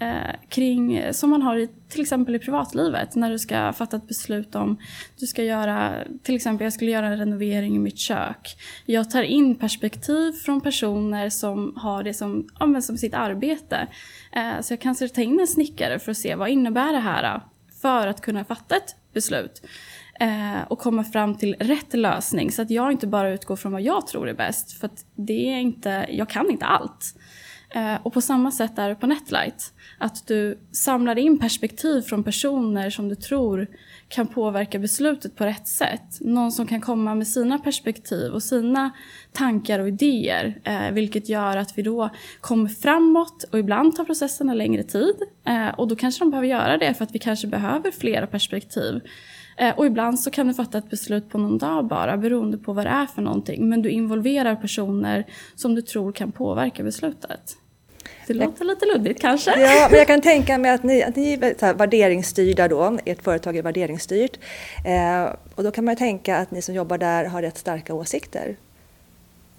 eh, 0.00 0.34
kring, 0.48 1.12
som 1.12 1.30
man 1.30 1.42
har 1.42 1.56
i, 1.56 1.68
till 1.88 2.00
exempel 2.00 2.34
i 2.34 2.38
privatlivet, 2.38 3.14
när 3.14 3.30
du 3.30 3.38
ska 3.38 3.72
fatta 3.72 3.96
ett 3.96 4.08
beslut 4.08 4.54
om, 4.54 4.78
du 5.18 5.26
ska 5.26 5.44
göra, 5.44 5.94
till 6.22 6.34
exempel 6.34 6.64
jag 6.64 6.72
skulle 6.72 6.90
göra 6.90 7.06
en 7.06 7.18
renovering 7.18 7.76
i 7.76 7.78
mitt 7.78 7.98
kök. 7.98 8.56
Jag 8.86 9.10
tar 9.10 9.22
in 9.22 9.54
perspektiv 9.54 10.32
från 10.32 10.60
personer 10.60 11.30
som 11.30 11.72
har 11.76 12.02
det 12.02 12.14
som, 12.14 12.48
ja, 12.60 12.80
som 12.80 12.98
sitt 12.98 13.14
arbete. 13.14 13.86
Eh, 14.32 14.60
så 14.60 14.72
jag 14.72 14.80
kanske 14.80 15.08
tar 15.08 15.22
in 15.22 15.40
en 15.40 15.46
snickare 15.46 15.98
för 15.98 16.10
att 16.10 16.18
se 16.18 16.34
vad 16.34 16.48
innebär 16.48 16.92
det 16.92 17.00
här 17.00 17.34
eh, 17.34 17.40
för 17.82 18.06
att 18.06 18.20
kunna 18.20 18.44
fatta 18.44 18.76
ett 18.76 18.96
beslut 19.12 19.62
eh, 20.18 20.62
och 20.68 20.78
komma 20.78 21.04
fram 21.04 21.34
till 21.34 21.56
rätt 21.58 21.94
lösning. 21.94 22.52
Så 22.52 22.62
att 22.62 22.70
jag 22.70 22.92
inte 22.92 23.06
bara 23.06 23.30
utgår 23.30 23.56
från 23.56 23.72
vad 23.72 23.82
jag 23.82 24.06
tror 24.06 24.28
är 24.28 24.34
bäst. 24.34 24.72
För 24.72 24.86
att 24.86 25.04
det 25.14 25.52
är 25.52 25.58
inte, 25.58 26.06
jag 26.10 26.28
kan 26.28 26.50
inte 26.50 26.64
allt. 26.64 27.14
Eh, 27.70 27.94
och 28.02 28.12
på 28.12 28.20
samma 28.20 28.50
sätt 28.50 28.78
är 28.78 28.88
det 28.88 28.94
på 28.94 29.06
Netlight. 29.06 29.72
Att 29.98 30.26
du 30.26 30.58
samlar 30.72 31.18
in 31.18 31.38
perspektiv 31.38 32.02
från 32.02 32.24
personer 32.24 32.90
som 32.90 33.08
du 33.08 33.14
tror 33.14 33.66
kan 34.08 34.26
påverka 34.26 34.78
beslutet 34.78 35.36
på 35.36 35.44
rätt 35.44 35.68
sätt. 35.68 36.20
Någon 36.20 36.52
som 36.52 36.66
kan 36.66 36.80
komma 36.80 37.14
med 37.14 37.28
sina 37.28 37.58
perspektiv 37.58 38.32
och 38.32 38.42
sina 38.42 38.90
tankar 39.32 39.78
och 39.78 39.88
idéer. 39.88 40.60
Eh, 40.64 40.90
vilket 40.92 41.28
gör 41.28 41.56
att 41.56 41.78
vi 41.78 41.82
då 41.82 42.10
kommer 42.40 42.68
framåt 42.68 43.44
och 43.52 43.58
ibland 43.58 43.96
tar 43.96 44.04
processerna 44.04 44.54
längre 44.54 44.82
tid. 44.82 45.16
Eh, 45.46 45.68
och 45.68 45.88
då 45.88 45.96
kanske 45.96 46.24
de 46.24 46.30
behöver 46.30 46.48
göra 46.48 46.78
det 46.78 46.94
för 46.94 47.04
att 47.04 47.14
vi 47.14 47.18
kanske 47.18 47.46
behöver 47.46 47.90
flera 47.90 48.26
perspektiv. 48.26 49.00
Eh, 49.58 49.78
och 49.78 49.86
ibland 49.86 50.20
så 50.20 50.30
kan 50.30 50.48
du 50.48 50.54
fatta 50.54 50.78
ett 50.78 50.90
beslut 50.90 51.28
på 51.28 51.38
någon 51.38 51.58
dag 51.58 51.84
bara 51.84 52.16
beroende 52.16 52.58
på 52.58 52.72
vad 52.72 52.86
det 52.86 52.90
är 52.90 53.06
för 53.06 53.22
någonting. 53.22 53.68
Men 53.68 53.82
du 53.82 53.90
involverar 53.90 54.56
personer 54.56 55.24
som 55.54 55.74
du 55.74 55.82
tror 55.82 56.12
kan 56.12 56.32
påverka 56.32 56.82
beslutet. 56.82 57.56
Det 58.26 58.34
låter 58.34 58.64
lite 58.64 58.86
luddigt 58.86 59.20
kanske. 59.20 59.60
Ja, 59.60 59.88
men 59.90 59.98
jag 59.98 60.06
kan 60.06 60.20
tänka 60.20 60.58
mig 60.58 60.70
att 60.70 60.82
ni, 60.82 61.02
att 61.02 61.16
ni 61.16 61.32
är 61.32 61.58
så 61.58 61.66
här 61.66 61.74
värderingsstyrda 61.74 62.68
då, 62.68 62.98
ert 63.04 63.22
företag 63.22 63.56
är 63.56 63.62
värderingsstyrt. 63.62 64.38
Eh, 64.84 65.34
och 65.54 65.64
då 65.64 65.70
kan 65.70 65.84
man 65.84 65.96
tänka 65.96 66.36
att 66.36 66.50
ni 66.50 66.62
som 66.62 66.74
jobbar 66.74 66.98
där 66.98 67.24
har 67.24 67.42
rätt 67.42 67.58
starka 67.58 67.94
åsikter. 67.94 68.56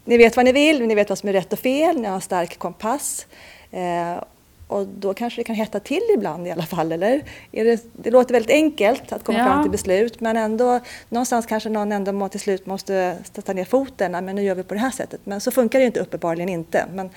Ni 0.05 0.17
vet 0.17 0.35
vad 0.35 0.45
ni 0.45 0.51
vill, 0.51 0.87
ni 0.87 0.95
vet 0.95 1.09
vad 1.09 1.17
som 1.17 1.29
är 1.29 1.33
rätt 1.33 1.53
och 1.53 1.59
fel, 1.59 2.01
ni 2.01 2.07
har 2.07 2.15
en 2.15 2.21
stark 2.21 2.59
kompass. 2.59 3.27
Eh, 3.71 4.23
och 4.69 4.87
då 4.87 5.13
kanske 5.13 5.39
det 5.39 5.43
kan 5.43 5.55
hetta 5.55 5.79
till 5.79 6.01
ibland 6.15 6.47
i 6.47 6.51
alla 6.51 6.63
fall, 6.63 6.91
eller? 6.91 7.23
Det, 7.51 7.83
det, 7.93 8.11
låter 8.11 8.33
väldigt 8.33 8.51
enkelt 8.51 9.11
att 9.11 9.23
komma 9.23 9.37
ja. 9.39 9.45
fram 9.45 9.63
till 9.63 9.71
beslut, 9.71 10.19
men 10.19 10.37
ändå 10.37 10.79
någonstans 11.09 11.45
kanske 11.45 11.69
någon 11.69 11.91
ändå 11.91 12.29
till 12.29 12.39
slut 12.39 12.65
måste 12.65 13.17
sätta 13.33 13.53
ner 13.53 13.65
foten, 13.65 14.11
men 14.11 14.35
nu 14.35 14.43
gör 14.43 14.55
vi 14.55 14.63
på 14.63 14.73
det 14.73 14.79
här 14.79 14.91
sättet. 14.91 15.21
Men 15.23 15.41
så 15.41 15.51
funkar 15.51 15.79
det 15.79 15.85
inte 15.85 15.99
uppenbarligen 15.99 16.49
inte. 16.49 16.85
Men, 16.93 17.09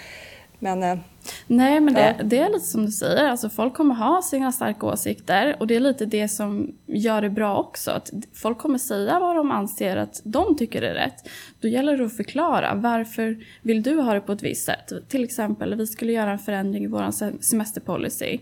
men, 0.62 0.82
eh, 0.82 0.98
Nej, 1.46 1.80
men 1.80 1.94
det, 1.94 2.16
ja. 2.18 2.24
det, 2.24 2.38
är 2.38 2.48
lite 2.48 2.64
som 2.64 2.86
du 2.86 2.92
säger. 2.92 3.24
Alltså, 3.24 3.48
folk 3.48 3.74
kommer 3.74 3.94
ha 3.94 4.22
sina 4.22 4.52
starka 4.52 4.86
åsikter 4.86 5.56
och 5.60 5.66
det 5.66 5.76
är 5.76 5.80
lite 5.80 6.06
det 6.06 6.28
som 6.28 6.74
gör 6.86 7.22
det 7.22 7.30
bra 7.30 7.56
också. 7.56 7.90
Att 7.90 8.10
folk 8.34 8.58
kommer 8.58 8.78
säga 8.78 9.20
vad 9.20 9.36
de 9.36 9.50
anser 9.50 9.96
att 9.96 10.20
de 10.24 10.56
tycker 10.56 10.82
är 10.82 10.94
rätt. 10.94 11.28
Då 11.60 11.68
gäller 11.68 11.96
det 11.96 12.04
att 12.04 12.16
förklara 12.16 12.74
varför 12.74 13.44
vill 13.62 13.82
du 13.82 14.00
ha 14.00 14.14
det 14.14 14.20
på 14.20 14.32
ett 14.32 14.42
visst 14.42 14.66
sätt. 14.66 14.92
Till 15.08 15.24
exempel, 15.24 15.74
vi 15.74 15.86
skulle 15.86 16.12
göra 16.12 16.30
en 16.30 16.38
förändring 16.38 16.84
i 16.84 16.86
vår 16.86 17.10
semesterpolicy. 17.42 18.38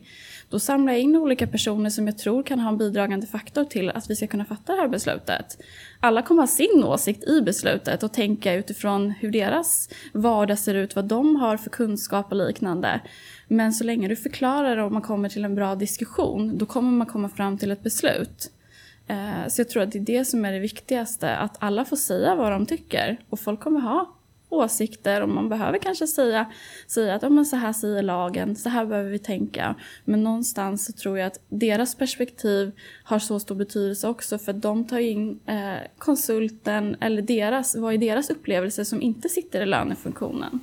Då 0.48 0.58
samlar 0.58 0.92
jag 0.92 1.02
in 1.02 1.16
olika 1.16 1.46
personer 1.46 1.90
som 1.90 2.06
jag 2.06 2.18
tror 2.18 2.42
kan 2.42 2.60
ha 2.60 2.68
en 2.68 2.78
bidragande 2.78 3.26
faktor 3.26 3.64
till 3.64 3.90
att 3.90 4.10
vi 4.10 4.16
ska 4.16 4.26
kunna 4.26 4.44
fatta 4.44 4.72
det 4.72 4.80
här 4.80 4.88
beslutet. 4.88 5.58
Alla 6.02 6.22
kommer 6.22 6.42
ha 6.42 6.46
sin 6.46 6.84
åsikt 6.84 7.28
i 7.28 7.42
beslutet 7.42 8.02
och 8.02 8.12
tänka 8.12 8.54
utifrån 8.54 9.10
hur 9.10 9.30
deras 9.30 9.88
vardag 10.12 10.58
ser 10.58 10.74
ut, 10.74 10.96
vad 10.96 11.04
de 11.04 11.36
har 11.36 11.56
för 11.56 11.70
kunskap 11.70 12.30
och 12.30 12.36
liknande. 12.36 13.00
Men 13.48 13.72
så 13.72 13.84
länge 13.84 14.08
du 14.08 14.16
förklarar 14.16 14.76
och 14.76 14.92
man 14.92 15.02
kommer 15.02 15.28
till 15.28 15.44
en 15.44 15.54
bra 15.54 15.74
diskussion, 15.74 16.58
då 16.58 16.66
kommer 16.66 16.90
man 16.90 17.06
komma 17.06 17.28
fram 17.28 17.58
till 17.58 17.70
ett 17.70 17.82
beslut. 17.82 18.50
Eh, 19.06 19.48
så 19.48 19.60
jag 19.60 19.68
tror 19.68 19.82
att 19.82 19.92
det 19.92 19.98
är 19.98 20.18
det 20.18 20.24
som 20.24 20.44
är 20.44 20.52
det 20.52 20.58
viktigaste, 20.58 21.36
att 21.36 21.56
alla 21.58 21.84
får 21.84 21.96
säga 21.96 22.34
vad 22.34 22.52
de 22.52 22.66
tycker. 22.66 23.20
Och 23.30 23.40
folk 23.40 23.60
kommer 23.60 23.80
ha 23.80 24.19
åsikter 24.50 25.22
och 25.22 25.28
man 25.28 25.48
behöver 25.48 25.78
kanske 25.78 26.06
säga, 26.06 26.46
säga 26.86 27.14
att 27.14 27.22
ja, 27.22 27.28
men 27.28 27.46
så 27.46 27.56
här 27.56 27.72
säger 27.72 28.02
lagen, 28.02 28.56
så 28.56 28.68
här 28.68 28.86
behöver 28.86 29.10
vi 29.10 29.18
tänka. 29.18 29.74
Men 30.04 30.24
någonstans 30.24 30.84
så 30.86 30.92
tror 30.92 31.18
jag 31.18 31.26
att 31.26 31.40
deras 31.48 31.94
perspektiv 31.94 32.72
har 33.04 33.18
så 33.18 33.40
stor 33.40 33.54
betydelse 33.54 34.08
också 34.08 34.38
för 34.38 34.52
att 34.52 34.62
de 34.62 34.84
tar 34.84 34.98
in 34.98 35.40
eh, 35.46 35.74
konsulten 35.98 36.96
eller 37.00 37.22
deras, 37.22 37.76
vad 37.76 37.94
är 37.94 37.98
deras 37.98 38.30
upplevelse 38.30 38.84
som 38.84 39.02
inte 39.02 39.28
sitter 39.28 39.60
i 39.60 39.66
lönefunktionen. 39.66 40.60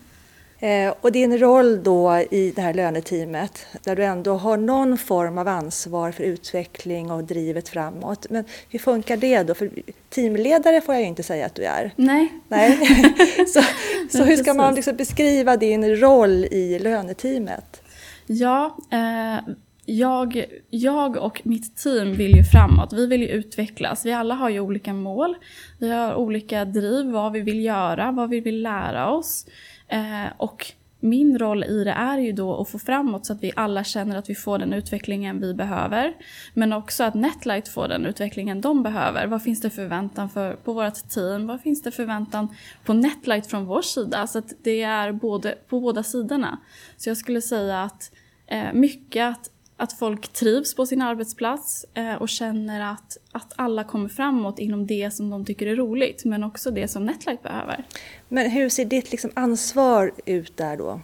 Eh, 0.59 0.93
och 1.01 1.11
din 1.11 1.37
roll 1.37 1.83
då 1.83 2.25
i 2.31 2.53
det 2.55 2.61
här 2.61 2.73
löneteamet, 2.73 3.65
där 3.83 3.95
du 3.95 4.03
ändå 4.03 4.33
har 4.33 4.57
någon 4.57 4.97
form 4.97 5.37
av 5.37 5.47
ansvar 5.47 6.11
för 6.11 6.23
utveckling 6.23 7.11
och 7.11 7.23
drivet 7.23 7.69
framåt. 7.69 8.27
Men 8.29 8.43
hur 8.69 8.79
funkar 8.79 9.17
det 9.17 9.43
då? 9.43 9.53
För 9.53 9.69
teamledare 10.09 10.81
får 10.81 10.95
jag 10.95 11.01
ju 11.01 11.07
inte 11.07 11.23
säga 11.23 11.45
att 11.45 11.55
du 11.55 11.63
är. 11.63 11.91
Nej. 11.95 12.33
Nej. 12.47 12.77
så, 13.47 13.61
så 14.09 14.23
hur 14.23 14.35
ska 14.35 14.53
man 14.53 14.75
liksom 14.75 14.95
beskriva 14.95 15.57
din 15.57 15.95
roll 15.95 16.45
i 16.45 16.79
löneteamet? 16.79 17.81
Ja, 18.25 18.77
eh, 18.91 19.53
jag, 19.89 20.45
jag 20.69 21.17
och 21.17 21.41
mitt 21.43 21.77
team 21.77 22.13
vill 22.13 22.37
ju 22.37 22.43
framåt. 22.43 22.93
Vi 22.93 23.07
vill 23.07 23.21
ju 23.21 23.27
utvecklas. 23.27 24.05
Vi 24.05 24.13
alla 24.13 24.35
har 24.35 24.49
ju 24.49 24.59
olika 24.59 24.93
mål. 24.93 25.35
Vi 25.79 25.89
har 25.89 26.15
olika 26.15 26.65
driv, 26.65 27.11
vad 27.11 27.31
vi 27.31 27.39
vill 27.39 27.65
göra, 27.65 28.11
vad 28.11 28.29
vi 28.29 28.39
vill 28.39 28.61
lära 28.61 29.09
oss. 29.09 29.45
Eh, 29.87 30.31
och 30.37 30.73
min 30.99 31.39
roll 31.39 31.63
i 31.63 31.83
det 31.83 31.91
är 31.91 32.17
ju 32.17 32.31
då 32.31 32.61
att 32.61 32.69
få 32.69 32.79
framåt 32.79 33.25
så 33.25 33.33
att 33.33 33.43
vi 33.43 33.51
alla 33.55 33.83
känner 33.83 34.17
att 34.17 34.29
vi 34.29 34.35
får 34.35 34.57
den 34.57 34.73
utvecklingen 34.73 35.41
vi 35.41 35.53
behöver. 35.53 36.13
Men 36.53 36.73
också 36.73 37.03
att 37.03 37.13
Netlight 37.13 37.67
får 37.67 37.87
den 37.87 38.05
utvecklingen 38.05 38.61
de 38.61 38.83
behöver. 38.83 39.27
Vad 39.27 39.43
finns 39.43 39.61
det 39.61 39.69
förväntan 39.69 40.29
för, 40.29 40.53
på 40.53 40.73
vårt 40.73 41.09
team? 41.09 41.47
Vad 41.47 41.61
finns 41.61 41.81
det 41.81 41.91
förväntan 41.91 42.47
på 42.85 42.93
Netlight 42.93 43.47
från 43.47 43.65
vår 43.65 43.81
sida? 43.81 44.27
Så 44.27 44.39
att 44.39 44.53
det 44.63 44.81
är 44.81 45.11
både, 45.11 45.55
på 45.67 45.79
båda 45.79 46.03
sidorna. 46.03 46.59
Så 46.97 47.09
jag 47.09 47.17
skulle 47.17 47.41
säga 47.41 47.83
att 47.83 48.11
eh, 48.47 48.73
mycket 48.73 49.25
att 49.25 49.49
att 49.77 49.93
folk 49.93 50.27
trivs 50.27 50.75
på 50.75 50.85
sin 50.85 51.01
arbetsplats 51.01 51.85
eh, 51.93 52.15
och 52.15 52.29
känner 52.29 52.91
att, 52.91 53.17
att 53.31 53.53
alla 53.55 53.83
kommer 53.83 54.09
framåt 54.09 54.59
inom 54.59 54.87
det 54.87 55.13
som 55.13 55.29
de 55.29 55.45
tycker 55.45 55.67
är 55.67 55.75
roligt, 55.75 56.25
men 56.25 56.43
också 56.43 56.71
det 56.71 56.87
som 56.87 57.05
Netlight 57.05 57.43
behöver. 57.43 57.83
Men 58.27 58.51
hur 58.51 58.69
ser 58.69 58.85
ditt 58.85 59.11
liksom 59.11 59.31
ansvar 59.33 60.11
ut 60.25 60.57
där 60.57 60.77
då? 60.77 61.01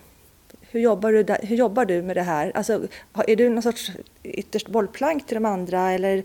Hur 0.62 0.80
jobbar, 0.80 1.12
du 1.12 1.24
där, 1.24 1.40
hur 1.44 1.56
jobbar 1.56 1.86
du 1.86 2.02
med 2.02 2.18
det 2.18 2.22
här? 2.22 2.52
Alltså, 2.56 2.88
är 3.28 3.36
du 3.36 3.50
någon 3.50 3.64
sorts 3.64 3.92
ytterst 4.24 4.68
bollplank 4.68 5.28
till 5.28 5.36
de 5.36 5.46
andra 5.46 5.92
eller 5.92 6.24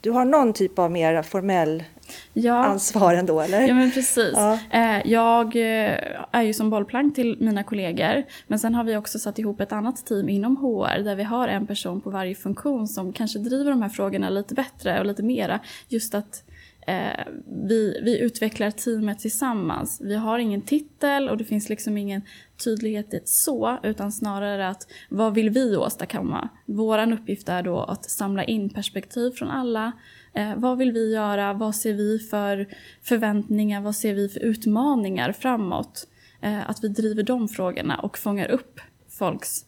du 0.00 0.10
har 0.10 0.24
någon 0.24 0.52
typ 0.52 0.78
av 0.78 0.90
mer 0.90 1.22
formell 1.22 1.84
ja. 2.32 2.64
ansvar 2.64 3.14
ändå, 3.14 3.40
eller? 3.40 3.60
Ja, 3.60 3.74
men 3.74 3.90
precis. 3.90 4.32
Ja. 4.34 4.58
Eh, 4.70 5.10
jag 5.10 5.56
eh, 5.56 5.98
är 6.30 6.42
ju 6.42 6.52
som 6.54 6.70
bollplank 6.70 7.14
till 7.14 7.36
mina 7.40 7.62
kollegor, 7.62 8.22
men 8.46 8.58
sen 8.58 8.74
har 8.74 8.84
vi 8.84 8.96
också 8.96 9.18
satt 9.18 9.38
ihop 9.38 9.60
ett 9.60 9.72
annat 9.72 10.06
team 10.06 10.28
inom 10.28 10.56
HR 10.56 11.02
där 11.02 11.14
vi 11.14 11.22
har 11.22 11.48
en 11.48 11.66
person 11.66 12.00
på 12.00 12.10
varje 12.10 12.34
funktion 12.34 12.88
som 12.88 13.12
kanske 13.12 13.38
driver 13.38 13.70
de 13.70 13.82
här 13.82 13.88
frågorna 13.88 14.30
lite 14.30 14.54
bättre 14.54 15.00
och 15.00 15.06
lite 15.06 15.22
mera. 15.22 15.60
Just 15.88 16.14
att 16.14 16.44
eh, 16.86 17.26
vi, 17.68 18.00
vi 18.02 18.18
utvecklar 18.18 18.70
teamet 18.70 19.18
tillsammans. 19.18 20.00
Vi 20.04 20.14
har 20.14 20.38
ingen 20.38 20.62
titel 20.62 21.28
och 21.28 21.36
det 21.36 21.44
finns 21.44 21.68
liksom 21.68 21.98
ingen 21.98 22.22
tydlighet 22.64 23.14
i 23.14 23.20
så, 23.24 23.78
utan 23.82 24.12
snarare 24.12 24.68
att 24.68 24.86
vad 25.08 25.34
vill 25.34 25.50
vi 25.50 25.76
åstadkomma? 25.76 26.48
Vår 26.66 27.12
uppgift 27.12 27.48
är 27.48 27.62
då 27.62 27.78
att 27.78 28.10
samla 28.10 28.44
in 28.44 28.70
perspektiv 28.70 29.30
från 29.30 29.50
alla. 29.50 29.92
Eh, 30.34 30.56
vad 30.56 30.78
vill 30.78 30.92
vi 30.92 31.12
göra? 31.12 31.52
Vad 31.52 31.74
ser 31.74 31.92
vi 31.92 32.18
för 32.18 32.68
förväntningar? 33.02 33.80
Vad 33.80 33.96
ser 33.96 34.14
vi 34.14 34.28
för 34.28 34.40
utmaningar 34.40 35.32
framåt? 35.32 36.08
Eh, 36.40 36.70
att 36.70 36.84
vi 36.84 36.88
driver 36.88 37.22
de 37.22 37.48
frågorna 37.48 37.96
och 37.96 38.18
fångar 38.18 38.50
upp 38.50 38.80
folks 39.08 39.64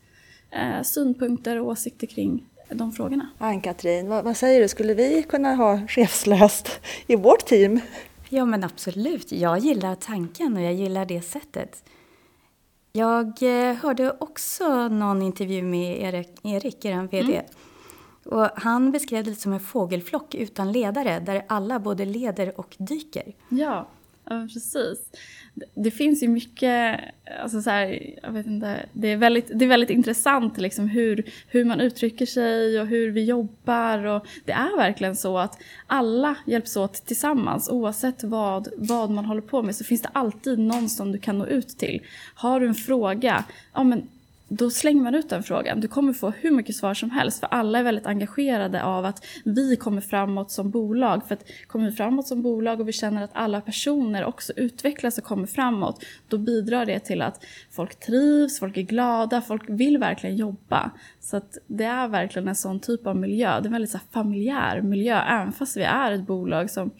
eh, 0.51 0.83
synpunkter 0.83 1.61
och 1.61 1.67
åsikter 1.67 2.07
kring 2.07 2.47
de 2.69 2.93
frågorna. 2.93 3.29
Ann-Katrin, 3.39 4.09
vad, 4.09 4.25
vad, 4.25 4.37
säger 4.37 4.61
du, 4.61 4.69
skulle 4.69 4.95
vi 4.95 5.23
kunna 5.23 5.55
ha 5.55 5.87
chefslöst 5.89 6.81
i 7.07 7.17
vårt 7.17 7.47
team? 7.47 7.81
Ja 8.29 8.45
men 8.45 8.65
absolut, 8.65 9.33
jag 9.33 9.59
gillar 9.59 9.95
tanken 9.95 10.57
och 10.57 10.63
jag 10.63 10.75
gillar 10.75 11.05
det 11.07 11.23
sättet. 11.23 11.85
Jag 12.93 13.43
eh, 13.43 13.75
hörde 13.75 14.17
också 14.21 14.89
någon 14.89 15.23
intervju 15.23 15.63
med 15.63 16.03
Erik, 16.03 16.29
Erik 16.43 16.85
er 16.85 17.03
VD. 17.03 17.33
Mm. 17.33 17.45
Och 18.25 18.49
han 18.57 18.93
beskrev 18.93 19.25
det 19.25 19.35
som 19.35 19.53
en 19.53 19.61
fågelflock 19.61 20.35
utan 20.35 20.73
ledare, 20.73 21.21
där 21.21 21.45
alla 21.49 21.79
både 21.79 22.05
leder 22.05 22.61
och 22.61 22.77
dyker. 22.79 23.35
Ja, 23.49 23.89
ja 24.25 24.49
precis 24.55 25.11
det 25.75 25.91
finns 25.91 26.23
ju 26.23 26.29
mycket, 26.29 27.01
alltså 27.43 27.63
så 27.63 27.71
här, 27.71 28.15
jag 28.23 28.33
vet 28.33 28.47
inte, 28.47 28.87
det 28.93 29.09
är 29.09 29.17
väldigt, 29.17 29.51
det 29.55 29.65
är 29.65 29.69
väldigt 29.69 29.91
intressant 29.91 30.59
liksom 30.59 30.89
hur, 30.89 31.25
hur 31.49 31.65
man 31.65 31.81
uttrycker 31.81 32.27
sig 32.27 32.81
och 32.81 32.87
hur 32.87 33.11
vi 33.11 33.25
jobbar. 33.25 34.05
Och 34.05 34.27
det 34.45 34.53
är 34.53 34.77
verkligen 34.77 35.17
så 35.17 35.39
att 35.39 35.59
alla 35.87 36.37
hjälps 36.47 36.77
åt 36.77 37.07
tillsammans. 37.07 37.69
Oavsett 37.69 38.25
vad, 38.25 38.69
vad 38.77 39.11
man 39.11 39.25
håller 39.25 39.41
på 39.41 39.63
med 39.63 39.77
så 39.77 39.85
finns 39.85 40.03
det 40.03 40.11
alltid 40.13 40.59
någon 40.59 40.89
som 40.89 41.13
du 41.13 41.19
kan 41.19 41.39
nå 41.39 41.47
ut 41.47 41.69
till. 41.69 42.03
Har 42.35 42.61
du 42.61 42.67
en 42.67 42.75
fråga, 42.75 43.45
ja 43.75 43.85
men 43.85 44.09
då 44.57 44.71
slänger 44.71 45.03
man 45.03 45.15
ut 45.15 45.29
den 45.29 45.43
frågan. 45.43 45.81
Du 45.81 45.89
kommer 45.89 46.13
få 46.13 46.31
hur 46.31 46.51
mycket 46.51 46.77
svar 46.77 46.95
som 46.95 47.11
helst 47.11 47.41
för 47.41 47.47
alla 47.47 47.79
är 47.79 47.83
väldigt 47.83 48.07
engagerade 48.07 48.83
av 48.85 49.05
att 49.05 49.27
vi 49.45 49.77
kommer 49.77 50.01
framåt 50.01 50.51
som 50.51 50.71
bolag. 50.71 51.27
För 51.29 51.35
att 51.35 51.45
kommer 51.67 51.91
vi 51.91 51.97
framåt 51.97 52.27
som 52.27 52.43
bolag 52.43 52.81
och 52.81 52.89
vi 52.89 52.93
känner 52.93 53.25
att 53.25 53.31
alla 53.33 53.61
personer 53.61 54.25
också 54.25 54.53
utvecklas 54.57 55.19
och 55.19 55.25
kommer 55.25 55.47
framåt, 55.47 56.05
då 56.29 56.39
bidrar 56.39 56.87
det 56.87 56.99
till 56.99 57.23
att 57.23 57.45
folk 57.71 58.01
trivs, 58.01 58.59
folk 58.59 58.77
är 58.77 58.83
glada, 58.83 59.41
folk 59.41 59.63
vill 59.69 59.99
verkligen 59.99 60.37
jobba. 60.37 60.91
Så 61.21 61.37
att 61.37 61.59
det 61.67 61.85
är 61.85 62.09
verkligen 62.09 62.49
en 62.49 62.55
sån 62.55 62.81
typ 62.81 63.07
av 63.07 63.17
miljö. 63.17 63.49
Det 63.49 63.65
är 63.65 63.67
en 63.67 63.73
väldigt 63.73 63.91
så 63.91 63.99
familjär 64.11 64.81
miljö, 64.81 65.21
även 65.21 65.53
fast 65.53 65.77
vi 65.77 65.83
är 65.83 66.13
ett 66.13 66.27
bolag 66.27 66.71
som 66.71 66.91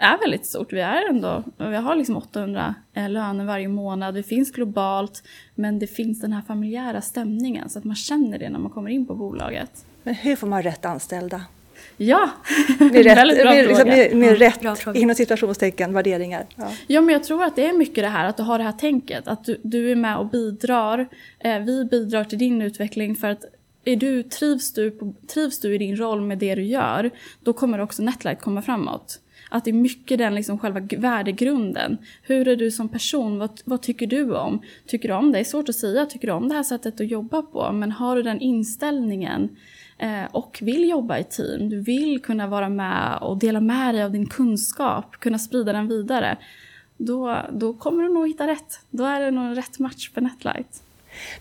är 0.00 0.18
väldigt 0.18 0.46
stort. 0.46 0.72
Vi 0.72 0.80
är 0.80 1.08
ändå, 1.08 1.44
vi 1.56 1.76
har 1.76 1.96
liksom 1.96 2.16
800 2.16 2.74
eh, 2.94 3.08
löner 3.08 3.44
varje 3.44 3.68
månad. 3.68 4.14
Vi 4.14 4.22
finns 4.22 4.52
globalt, 4.52 5.22
men 5.54 5.78
det 5.78 5.86
finns 5.86 6.20
den 6.20 6.32
här 6.32 6.42
familjära 6.42 7.00
stämningen 7.00 7.68
så 7.68 7.78
att 7.78 7.84
man 7.84 7.96
känner 7.96 8.38
det 8.38 8.48
när 8.48 8.58
man 8.58 8.70
kommer 8.70 8.90
in 8.90 9.06
på 9.06 9.14
bolaget. 9.14 9.84
Men 10.02 10.14
hur 10.14 10.36
får 10.36 10.46
man 10.46 10.62
rätt 10.62 10.84
anställda? 10.84 11.42
Ja, 11.96 12.30
med 12.78 12.94
rätt, 13.04 13.16
väldigt 13.16 13.42
bra 13.42 13.50
med, 13.50 13.66
liksom, 13.66 13.86
fråga. 13.86 13.96
Med, 13.96 14.16
med 14.16 14.38
rätt, 14.38 14.78
fråga. 14.78 15.00
inom 15.00 15.14
situationstecken, 15.16 15.92
värderingar. 15.92 16.46
Ja. 16.56 16.72
ja, 16.86 17.00
men 17.00 17.12
jag 17.12 17.24
tror 17.24 17.44
att 17.44 17.56
det 17.56 17.66
är 17.66 17.72
mycket 17.72 18.04
det 18.04 18.08
här 18.08 18.28
att 18.28 18.36
du 18.36 18.42
har 18.42 18.58
det 18.58 18.64
här 18.64 18.72
tänket. 18.72 19.28
Att 19.28 19.44
du, 19.44 19.60
du 19.62 19.90
är 19.90 19.96
med 19.96 20.16
och 20.16 20.26
bidrar. 20.26 21.08
Eh, 21.38 21.58
vi 21.58 21.84
bidrar 21.84 22.24
till 22.24 22.38
din 22.38 22.62
utveckling 22.62 23.16
för 23.16 23.28
att 23.28 23.44
är 23.84 23.96
du, 23.96 24.22
trivs, 24.22 24.72
du 24.72 24.90
på, 24.90 25.14
trivs 25.34 25.60
du 25.60 25.74
i 25.74 25.78
din 25.78 25.96
roll 25.96 26.20
med 26.20 26.38
det 26.38 26.54
du 26.54 26.62
gör, 26.62 27.10
då 27.44 27.52
kommer 27.52 27.80
också 27.80 28.02
Netlight 28.02 28.40
komma 28.40 28.62
framåt. 28.62 29.20
Att 29.52 29.64
det 29.64 29.70
är 29.70 29.74
mycket 29.74 30.18
den 30.18 30.34
liksom 30.34 30.58
själva 30.58 30.80
värdegrunden. 30.80 31.98
Hur 32.22 32.48
är 32.48 32.56
du 32.56 32.70
som 32.70 32.88
person? 32.88 33.38
Vad, 33.38 33.60
vad 33.64 33.82
tycker 33.82 34.06
du 34.06 34.36
om? 34.36 34.62
Tycker 34.86 35.08
du 35.08 35.14
om 35.14 35.32
det? 35.32 35.38
Det 35.38 35.42
är 35.42 35.44
svårt 35.44 35.68
att 35.68 35.74
säga. 35.74 36.06
Tycker 36.06 36.26
du 36.26 36.32
om 36.32 36.48
det 36.48 36.54
här 36.54 36.62
sättet 36.62 37.00
att 37.00 37.10
jobba 37.10 37.42
på? 37.42 37.72
Men 37.72 37.92
har 37.92 38.16
du 38.16 38.22
den 38.22 38.40
inställningen 38.40 39.56
eh, 39.98 40.24
och 40.32 40.58
vill 40.62 40.88
jobba 40.88 41.18
i 41.18 41.24
team, 41.24 41.68
du 41.68 41.80
vill 41.80 42.22
kunna 42.22 42.46
vara 42.46 42.68
med 42.68 43.18
och 43.20 43.38
dela 43.38 43.60
med 43.60 43.94
dig 43.94 44.04
av 44.04 44.12
din 44.12 44.26
kunskap, 44.26 45.16
kunna 45.18 45.38
sprida 45.38 45.72
den 45.72 45.88
vidare. 45.88 46.36
Då, 46.96 47.36
då 47.52 47.74
kommer 47.74 48.02
du 48.02 48.14
nog 48.14 48.28
hitta 48.28 48.46
rätt. 48.46 48.80
Då 48.90 49.04
är 49.04 49.20
det 49.20 49.30
nog 49.30 49.58
rätt 49.58 49.78
match 49.78 50.10
för 50.10 50.20
Netlight. 50.20 50.82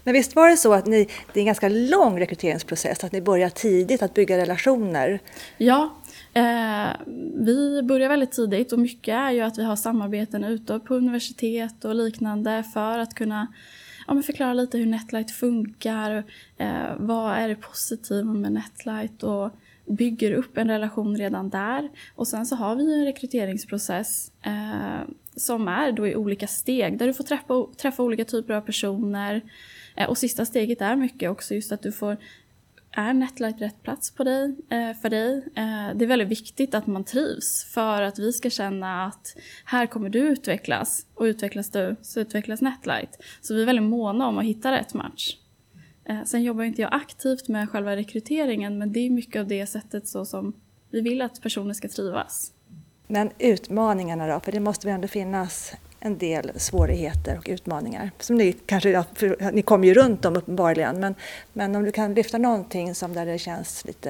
Men 0.04 0.14
visst 0.14 0.36
var 0.36 0.50
det 0.50 0.58
så 0.58 0.74
att 0.74 0.86
ni, 0.86 1.08
det 1.34 1.40
är 1.40 1.42
en 1.42 1.46
ganska 1.46 1.70
lång 1.70 2.20
rekryteringsprocess, 2.20 3.04
att 3.04 3.12
ni 3.12 3.22
börjar 3.22 3.50
tidigt 3.50 4.02
att 4.02 4.14
bygga 4.14 4.38
relationer? 4.38 5.20
Ja, 5.58 5.94
eh, 6.34 6.90
vi 7.36 7.82
börjar 7.84 8.10
väldigt 8.10 8.32
tidigt 8.32 8.74
och 8.74 8.80
mycket 8.80 9.14
är 9.14 9.32
ju 9.32 9.42
att 9.42 9.58
vi 9.58 9.64
har 9.64 9.76
samarbeten 9.76 10.44
ute 10.44 10.80
på 10.80 10.96
universitet 10.96 11.86
och 11.86 11.96
liknande 11.96 12.64
för 12.74 13.00
att 13.00 13.14
kunna 13.14 13.48
ja, 14.08 14.14
men 14.14 14.24
förklara 14.24 14.54
lite 14.54 14.78
hur 14.78 14.86
Netlight 14.86 15.32
funkar, 15.32 16.24
eh, 16.58 16.96
vad 16.98 17.34
är 17.34 17.48
det 17.48 17.56
positiva 17.56 18.34
med 18.34 18.52
Netlight 18.52 19.24
och 19.24 19.52
bygger 19.90 20.32
upp 20.32 20.58
en 20.58 20.68
relation 20.68 21.18
redan 21.18 21.50
där. 21.50 21.90
Och 22.16 22.28
sen 22.28 22.46
så 22.46 22.56
har 22.56 22.76
vi 22.76 23.00
en 23.00 23.06
rekryteringsprocess 23.06 24.32
eh, 24.42 25.10
som 25.36 25.68
är 25.68 25.92
då 25.92 26.08
i 26.08 26.16
olika 26.16 26.48
steg 26.48 26.98
där 26.98 27.08
du 27.08 27.14
får 27.14 27.24
träffa, 27.24 27.66
träffa 27.78 28.04
olika 28.04 28.26
typer 28.26 28.54
av 28.54 28.62
personer. 28.62 29.42
Eh, 29.96 30.10
och 30.10 30.18
sista 30.18 30.46
steget 30.46 30.82
är 30.82 30.96
mycket 30.96 31.30
också 31.30 31.56
just 31.56 31.72
att 31.72 31.82
du 31.82 31.92
får 31.92 32.18
är 32.92 33.14
Netlight 33.14 33.62
rätt 33.62 33.84
plats 33.84 34.12
på 34.12 34.24
dig, 34.24 34.56
eh, 34.70 34.98
för 35.02 35.10
dig? 35.10 35.38
Eh, 35.38 35.96
det 35.96 36.06
är 36.06 36.08
väldigt 36.08 36.28
viktigt 36.28 36.76
att 36.76 36.88
man 36.88 37.04
trivs 37.04 37.66
för 37.74 38.02
att 38.02 38.20
vi 38.20 38.34
ska 38.34 38.50
känna 38.50 39.06
att 39.06 39.36
här 39.66 39.86
kommer 39.86 40.10
du 40.10 40.20
utvecklas 40.20 41.06
och 41.16 41.24
utvecklas 41.24 41.70
du 41.70 41.96
så 42.02 42.20
utvecklas 42.20 42.62
Netlight. 42.62 43.24
Så 43.42 43.54
vi 43.54 43.62
är 43.62 43.66
väldigt 43.66 43.86
måna 43.86 44.28
om 44.28 44.38
att 44.38 44.46
hitta 44.46 44.72
rätt 44.72 44.94
match. 44.94 45.38
Eh, 46.06 46.24
sen 46.24 46.44
jobbar 46.44 46.64
inte 46.64 46.82
jag 46.82 46.94
aktivt 46.94 47.48
med 47.48 47.70
själva 47.70 47.96
rekryteringen 47.96 48.78
men 48.78 48.94
det 48.94 49.00
är 49.00 49.10
mycket 49.10 49.40
av 49.40 49.48
det 49.48 49.68
sättet 49.68 50.08
så 50.08 50.26
som 50.26 50.54
vi 50.92 51.02
vill 51.02 51.22
att 51.22 51.42
personer 51.42 51.74
ska 51.74 51.88
trivas. 51.88 52.52
Men 53.08 53.30
utmaningarna 53.40 54.28
då? 54.28 54.40
För 54.40 54.52
det 54.52 54.60
måste 54.60 54.88
väl 54.88 54.96
ändå 54.96 55.08
finnas 55.08 55.74
en 56.00 56.18
del 56.18 56.52
svårigheter 56.56 57.38
och 57.38 57.48
utmaningar. 57.50 58.12
Som 58.20 58.36
ni 58.36 58.54
kanske, 58.66 59.04
ni 59.52 59.62
kommer 59.62 59.88
ju 59.88 59.94
runt 59.94 60.22
dem 60.22 60.36
uppenbarligen, 60.36 61.00
men, 61.00 61.16
men 61.54 61.76
om 61.76 61.84
du 61.84 61.92
kan 61.92 62.14
lyfta 62.14 62.38
någonting 62.38 62.96
som 62.96 63.14
där 63.14 63.26
det 63.26 63.38
känns 63.38 63.86
lite, 63.86 64.10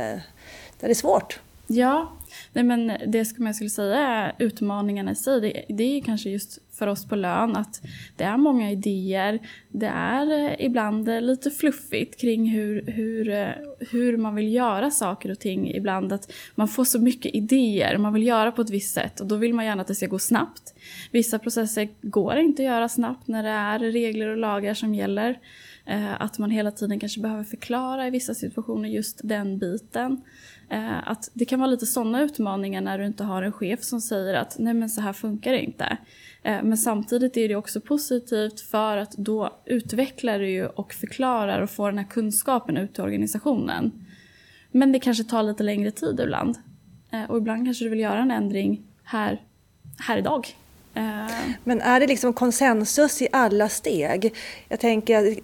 där 0.80 0.88
det 0.88 0.92
är 0.92 0.94
svårt? 0.94 1.40
Ja, 1.68 2.12
nej 2.54 2.64
men 2.64 2.92
det 3.08 3.26
som 3.26 3.46
jag 3.46 3.56
skulle 3.56 3.70
säga 3.70 3.98
är 3.98 4.36
utmaningarna 4.40 5.12
i 5.12 5.16
sig. 5.16 5.42
Det, 5.42 5.66
det 5.70 5.84
är 5.84 6.02
kanske 6.02 6.30
just 6.30 6.60
för 6.80 6.88
oss 6.88 7.06
på 7.08 7.16
lön 7.16 7.56
att 7.56 7.82
det 8.16 8.24
är 8.24 8.38
många 8.38 8.72
idéer. 8.72 9.40
Det 9.72 9.92
är 9.96 10.48
eh, 10.48 10.66
ibland 10.66 11.10
eh, 11.10 11.22
lite 11.22 11.52
fluffigt 11.52 12.22
kring 12.22 12.50
hur, 12.50 12.84
hur, 12.88 13.30
eh, 13.30 13.50
hur 13.92 14.18
man 14.18 14.36
vill 14.36 14.54
göra 14.54 14.92
saker 14.92 15.32
och 15.32 15.40
ting. 15.40 15.72
Ibland 15.72 16.14
att 16.14 16.32
man 16.56 16.68
får 16.68 16.84
så 16.84 17.00
mycket 17.00 17.36
idéer, 17.36 17.98
man 17.98 18.14
vill 18.14 18.28
göra 18.28 18.52
på 18.52 18.62
ett 18.62 18.70
visst 18.70 18.94
sätt 18.94 19.20
och 19.20 19.28
då 19.28 19.36
vill 19.36 19.54
man 19.54 19.66
gärna 19.66 19.82
att 19.82 19.88
det 19.88 19.96
ska 19.96 20.08
gå 20.08 20.20
snabbt. 20.20 20.74
Vissa 21.12 21.40
processer 21.40 21.90
går 22.02 22.38
inte 22.38 22.62
att 22.62 22.66
göra 22.66 22.90
snabbt 22.90 23.28
när 23.28 23.44
det 23.44 23.50
är 23.50 23.80
regler 23.80 24.28
och 24.28 24.38
lagar 24.38 24.74
som 24.74 24.96
gäller. 24.96 25.40
Eh, 25.86 26.22
att 26.22 26.40
man 26.40 26.52
hela 26.52 26.72
tiden 26.72 27.00
kanske 27.00 27.22
behöver 27.22 27.44
förklara 27.44 28.08
i 28.08 28.10
vissa 28.10 28.34
situationer 28.34 28.90
just 28.90 29.20
den 29.24 29.58
biten. 29.58 30.22
Eh, 30.70 31.10
att 31.10 31.30
det 31.34 31.46
kan 31.46 31.60
vara 31.60 31.70
lite 31.70 31.86
sådana 31.86 32.22
utmaningar 32.22 32.82
när 32.82 32.98
du 32.98 33.06
inte 33.06 33.24
har 33.24 33.44
en 33.44 33.52
chef 33.52 33.84
som 33.84 34.02
säger 34.02 34.34
att 34.34 34.56
nej 34.60 34.74
men 34.74 34.90
så 34.90 35.02
här 35.02 35.14
funkar 35.14 35.52
det 35.52 35.62
inte. 35.62 35.98
Eh, 36.44 36.64
men 36.64 36.78
samtidigt 36.78 37.38
är 37.38 37.48
det 37.48 37.56
också 37.56 37.82
positivt 37.82 38.60
för 38.62 38.98
att 38.98 39.12
då 39.12 39.62
utvecklar 39.66 40.40
du 40.40 40.50
ju 40.50 40.68
och 40.68 40.94
förklarar 40.94 41.62
och 41.62 41.70
får 41.70 41.90
den 41.90 41.98
här 41.98 42.10
kunskapen 42.10 42.78
ut 42.78 42.94
till 42.94 43.04
organisationen. 43.04 44.08
Men 44.72 44.92
det 44.92 45.00
kanske 45.00 45.24
tar 45.24 45.44
lite 45.44 45.64
längre 45.64 45.92
tid 45.92 46.20
ibland. 46.20 46.58
Eh, 47.12 47.24
och 47.24 47.38
ibland 47.38 47.66
kanske 47.66 47.86
du 47.86 47.90
vill 47.90 48.00
göra 48.00 48.22
en 48.22 48.32
ändring 48.32 48.84
här, 49.04 49.42
här 50.00 50.18
idag. 50.18 50.48
Eh, 50.94 51.28
Men 51.64 51.82
är 51.82 52.00
det 52.00 52.08
liksom 52.08 52.34
konsensus 52.34 53.22
i 53.22 53.28
alla 53.32 53.70
steg? 53.70 54.34
Jag 54.70 54.80
tänker, 54.80 55.36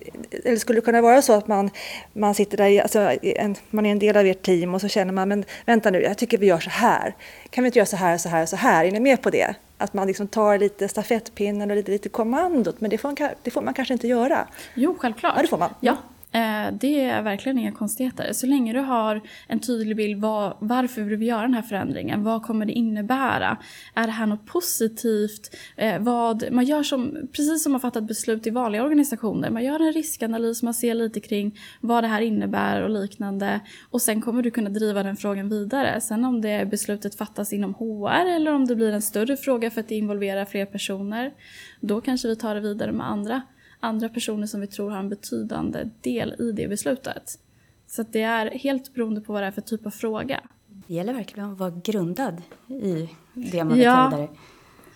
eller 0.45 0.57
skulle 0.57 0.77
det 0.77 0.85
kunna 0.85 1.01
vara 1.01 1.21
så 1.21 1.33
att 1.33 1.47
man, 1.47 1.69
man 2.13 2.35
sitter 2.35 2.57
där, 2.57 2.81
alltså, 2.81 2.99
en, 3.21 3.55
man 3.69 3.85
är 3.85 3.91
en 3.91 3.99
del 3.99 4.17
av 4.17 4.25
ert 4.25 4.41
team 4.41 4.73
och 4.73 4.81
så 4.81 4.87
känner 4.87 5.13
man, 5.13 5.29
men 5.29 5.45
vänta 5.65 5.89
nu, 5.89 6.01
jag 6.01 6.17
tycker 6.17 6.37
vi 6.37 6.45
gör 6.45 6.59
så 6.59 6.69
här. 6.69 7.15
Kan 7.49 7.63
vi 7.63 7.67
inte 7.67 7.79
göra 7.79 7.85
så 7.85 7.97
här, 7.97 8.17
så 8.17 8.29
här, 8.29 8.45
så 8.45 8.55
här? 8.55 8.85
Är 8.85 8.91
ni 8.91 8.99
med 8.99 9.21
på 9.21 9.29
det? 9.29 9.55
Att 9.77 9.93
man 9.93 10.07
liksom 10.07 10.27
tar 10.27 10.57
lite 10.57 10.87
stafettpinnen 10.87 11.71
och 11.71 11.77
lite, 11.77 11.91
lite 11.91 12.09
kommandot, 12.09 12.81
men 12.81 12.89
det 12.89 12.97
får, 12.97 13.09
man, 13.09 13.29
det 13.43 13.51
får 13.51 13.61
man 13.61 13.73
kanske 13.73 13.93
inte 13.93 14.07
göra? 14.07 14.47
Jo, 14.73 14.95
självklart. 14.99 15.33
Ja, 15.35 15.41
det 15.41 15.47
får 15.47 15.57
man. 15.57 15.73
Ja, 15.79 15.97
Eh, 16.35 16.73
det 16.79 17.01
är 17.01 17.21
verkligen 17.21 17.57
inga 17.57 17.71
konstigheter. 17.71 18.33
Så 18.33 18.47
länge 18.47 18.73
du 18.73 18.79
har 18.79 19.21
en 19.47 19.59
tydlig 19.59 19.97
bild 19.97 20.21
var, 20.21 20.57
varför 20.59 21.01
vill 21.01 21.17
vi 21.17 21.25
göra 21.25 21.41
den 21.41 21.53
här 21.53 21.61
förändringen? 21.61 22.23
Vad 22.23 22.43
kommer 22.43 22.65
det 22.65 22.73
innebära? 22.73 23.57
Är 23.93 24.05
det 24.05 24.11
här 24.11 24.25
något 24.25 24.45
positivt? 24.45 25.55
Eh, 25.75 25.99
vad, 25.99 26.51
man 26.51 26.65
gör 26.65 26.83
som, 26.83 27.17
precis 27.33 27.63
som 27.63 27.71
man 27.71 27.81
fattat 27.81 28.03
beslut 28.03 28.47
i 28.47 28.49
vanliga 28.49 28.83
organisationer. 28.83 29.49
Man 29.49 29.63
gör 29.63 29.79
en 29.79 29.93
riskanalys, 29.93 30.63
man 30.63 30.73
ser 30.73 30.93
lite 30.93 31.19
kring 31.19 31.59
vad 31.81 32.03
det 32.03 32.07
här 32.07 32.21
innebär 32.21 32.81
och 32.81 32.89
liknande. 32.89 33.59
Och 33.89 34.01
sen 34.01 34.21
kommer 34.21 34.41
du 34.41 34.51
kunna 34.51 34.69
driva 34.69 35.03
den 35.03 35.15
frågan 35.15 35.49
vidare. 35.49 36.01
Sen 36.01 36.25
om 36.25 36.41
det 36.41 36.69
beslutet 36.71 37.15
fattas 37.15 37.53
inom 37.53 37.73
HR 37.73 38.25
eller 38.25 38.53
om 38.53 38.65
det 38.65 38.75
blir 38.75 38.91
en 38.91 39.01
större 39.01 39.37
fråga 39.37 39.71
för 39.71 39.81
att 39.81 39.87
det 39.87 39.95
involverar 39.95 40.45
fler 40.45 40.65
personer. 40.65 41.31
Då 41.81 42.01
kanske 42.01 42.27
vi 42.27 42.35
tar 42.35 42.55
det 42.55 42.61
vidare 42.61 42.91
med 42.91 43.09
andra 43.09 43.41
andra 43.85 44.09
personer 44.09 44.47
som 44.47 44.61
vi 44.61 44.67
tror 44.67 44.89
har 44.89 44.99
en 44.99 45.09
betydande 45.09 45.89
del 46.01 46.35
i 46.39 46.51
det 46.51 46.67
beslutet. 46.67 47.39
Så 47.87 48.03
det 48.03 48.21
är 48.21 48.51
helt 48.51 48.93
beroende 48.93 49.21
på 49.21 49.33
vad 49.33 49.41
det 49.43 49.47
är 49.47 49.51
för 49.51 49.61
typ 49.61 49.85
av 49.85 49.89
fråga. 49.89 50.41
Det 50.67 50.93
gäller 50.93 51.13
verkligen 51.13 51.51
att 51.51 51.57
vara 51.59 51.81
grundad 51.83 52.41
i 52.67 53.09
det 53.33 53.63
man 53.63 53.79
ja. 53.79 54.09
vidare. 54.09 54.29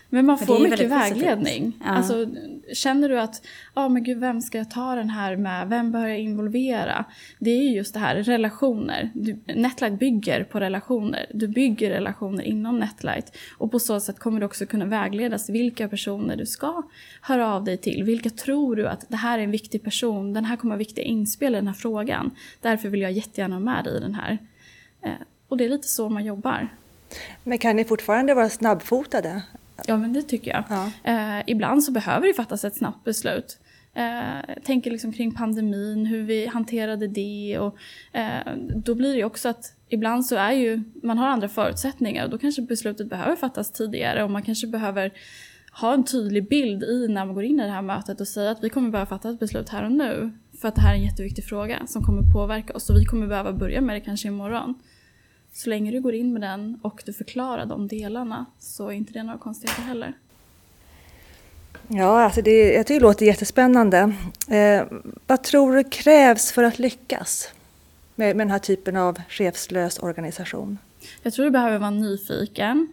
Men 0.09 0.25
man 0.25 0.37
får 0.37 0.59
mycket 0.59 0.89
vägledning. 0.89 1.73
Ja. 1.79 1.89
Alltså, 1.89 2.27
känner 2.73 3.09
du 3.09 3.19
att, 3.19 3.41
ja 3.75 3.85
oh, 3.85 3.89
men 3.89 4.03
gud 4.03 4.19
vem 4.19 4.41
ska 4.41 4.57
jag 4.57 4.71
ta 4.71 4.95
den 4.95 5.09
här 5.09 5.35
med, 5.35 5.69
vem 5.69 5.91
bör 5.91 6.07
jag 6.07 6.19
involvera? 6.19 7.05
Det 7.39 7.49
är 7.49 7.63
ju 7.63 7.75
just 7.75 7.93
det 7.93 7.99
här, 7.99 8.15
relationer. 8.15 9.09
Du, 9.13 9.39
Netlight 9.45 9.99
bygger 9.99 10.43
på 10.43 10.59
relationer. 10.59 11.25
Du 11.33 11.47
bygger 11.47 11.89
relationer 11.89 12.43
inom 12.43 12.79
Netlight. 12.79 13.37
Och 13.57 13.71
på 13.71 13.79
så 13.79 13.99
sätt 13.99 14.19
kommer 14.19 14.39
du 14.39 14.45
också 14.45 14.65
kunna 14.65 14.85
vägledas 14.85 15.49
vilka 15.49 15.87
personer 15.87 16.35
du 16.35 16.45
ska 16.45 16.83
höra 17.21 17.53
av 17.53 17.63
dig 17.63 17.77
till. 17.77 18.03
Vilka 18.03 18.29
tror 18.29 18.75
du 18.75 18.87
att 18.87 19.05
det 19.09 19.17
här 19.17 19.39
är 19.39 19.43
en 19.43 19.51
viktig 19.51 19.83
person, 19.83 20.33
den 20.33 20.45
här 20.45 20.55
kommer 20.55 20.75
ha 20.75 20.77
viktiga 20.77 21.05
inspel 21.05 21.53
i 21.53 21.57
den 21.57 21.67
här 21.67 21.73
frågan. 21.73 22.31
Därför 22.61 22.89
vill 22.89 23.01
jag 23.01 23.11
jättegärna 23.11 23.55
ha 23.55 23.59
med 23.59 23.83
dig 23.83 23.97
i 23.97 23.99
den 23.99 24.13
här. 24.13 24.37
Eh, 25.01 25.11
och 25.47 25.57
det 25.57 25.65
är 25.65 25.69
lite 25.69 25.87
så 25.87 26.09
man 26.09 26.25
jobbar. 26.25 26.67
Men 27.43 27.57
kan 27.57 27.75
ni 27.75 27.83
fortfarande 27.83 28.33
vara 28.33 28.49
snabbfotade? 28.49 29.41
Ja, 29.87 29.97
men 29.97 30.13
det 30.13 30.21
tycker 30.21 30.51
jag. 30.51 30.63
Ja. 30.69 30.91
Eh, 31.03 31.43
ibland 31.47 31.83
så 31.83 31.91
behöver 31.91 32.27
det 32.27 32.33
fattas 32.33 32.65
ett 32.65 32.75
snabbt 32.75 33.03
beslut. 33.03 33.59
Eh, 33.93 34.55
tänker 34.63 34.91
liksom 34.91 35.13
kring 35.13 35.35
pandemin, 35.35 36.05
hur 36.05 36.23
vi 36.23 36.47
hanterade 36.47 37.07
det. 37.07 37.59
Och, 37.59 37.77
eh, 38.17 38.55
då 38.75 38.95
blir 38.95 39.15
det 39.15 39.23
också 39.23 39.49
att 39.49 39.73
ibland 39.89 40.25
så 40.25 40.35
är 40.35 40.51
ju, 40.51 40.83
man 41.03 41.17
har 41.17 41.27
andra 41.27 41.49
förutsättningar 41.49 42.23
och 42.23 42.29
då 42.29 42.37
kanske 42.37 42.61
beslutet 42.61 43.09
behöver 43.09 43.35
fattas 43.35 43.71
tidigare 43.71 44.23
och 44.23 44.31
man 44.31 44.41
kanske 44.41 44.67
behöver 44.67 45.11
ha 45.71 45.93
en 45.93 46.03
tydlig 46.03 46.49
bild 46.49 46.83
i 46.83 47.07
när 47.09 47.25
man 47.25 47.35
går 47.35 47.43
in 47.43 47.59
i 47.59 47.63
det 47.63 47.71
här 47.71 47.81
mötet 47.81 48.21
och 48.21 48.27
säga 48.27 48.51
att 48.51 48.63
vi 48.63 48.69
kommer 48.69 48.89
behöva 48.89 49.09
fatta 49.09 49.29
ett 49.29 49.39
beslut 49.39 49.69
här 49.69 49.83
och 49.83 49.91
nu. 49.91 50.31
För 50.61 50.67
att 50.67 50.75
det 50.75 50.81
här 50.81 50.93
är 50.93 50.97
en 50.97 51.03
jätteviktig 51.03 51.45
fråga 51.45 51.87
som 51.87 52.03
kommer 52.03 52.33
påverka 52.33 52.73
oss 52.73 52.89
och 52.89 52.95
vi 52.95 53.05
kommer 53.05 53.27
behöva 53.27 53.53
börja 53.53 53.81
med 53.81 53.95
det 53.95 54.01
kanske 54.01 54.27
imorgon. 54.27 54.75
Så 55.53 55.69
länge 55.69 55.91
du 55.91 56.01
går 56.01 56.13
in 56.13 56.33
med 56.33 56.41
den 56.41 56.79
och 56.81 57.01
du 57.05 57.13
förklarar 57.13 57.65
de 57.65 57.87
delarna 57.87 58.45
så 58.59 58.87
är 58.87 58.91
inte 58.91 59.13
det 59.13 59.23
några 59.23 59.39
konstigheter 59.39 59.81
heller. 59.81 60.13
Ja, 61.87 62.23
alltså 62.23 62.41
det, 62.41 62.73
jag 62.73 62.87
tycker 62.87 62.99
det 62.99 63.05
låter 63.05 63.25
jättespännande. 63.25 64.13
Eh, 64.49 64.83
vad 65.27 65.43
tror 65.43 65.75
du 65.75 65.83
krävs 65.83 66.51
för 66.51 66.63
att 66.63 66.79
lyckas 66.79 67.53
med, 68.15 68.35
med 68.35 68.47
den 68.47 68.51
här 68.51 68.59
typen 68.59 68.95
av 68.95 69.21
chefslös 69.29 69.99
organisation? 69.99 70.77
Jag 71.23 71.33
tror 71.33 71.45
du 71.45 71.51
behöver 71.51 71.77
vara 71.77 71.89
nyfiken 71.89 72.87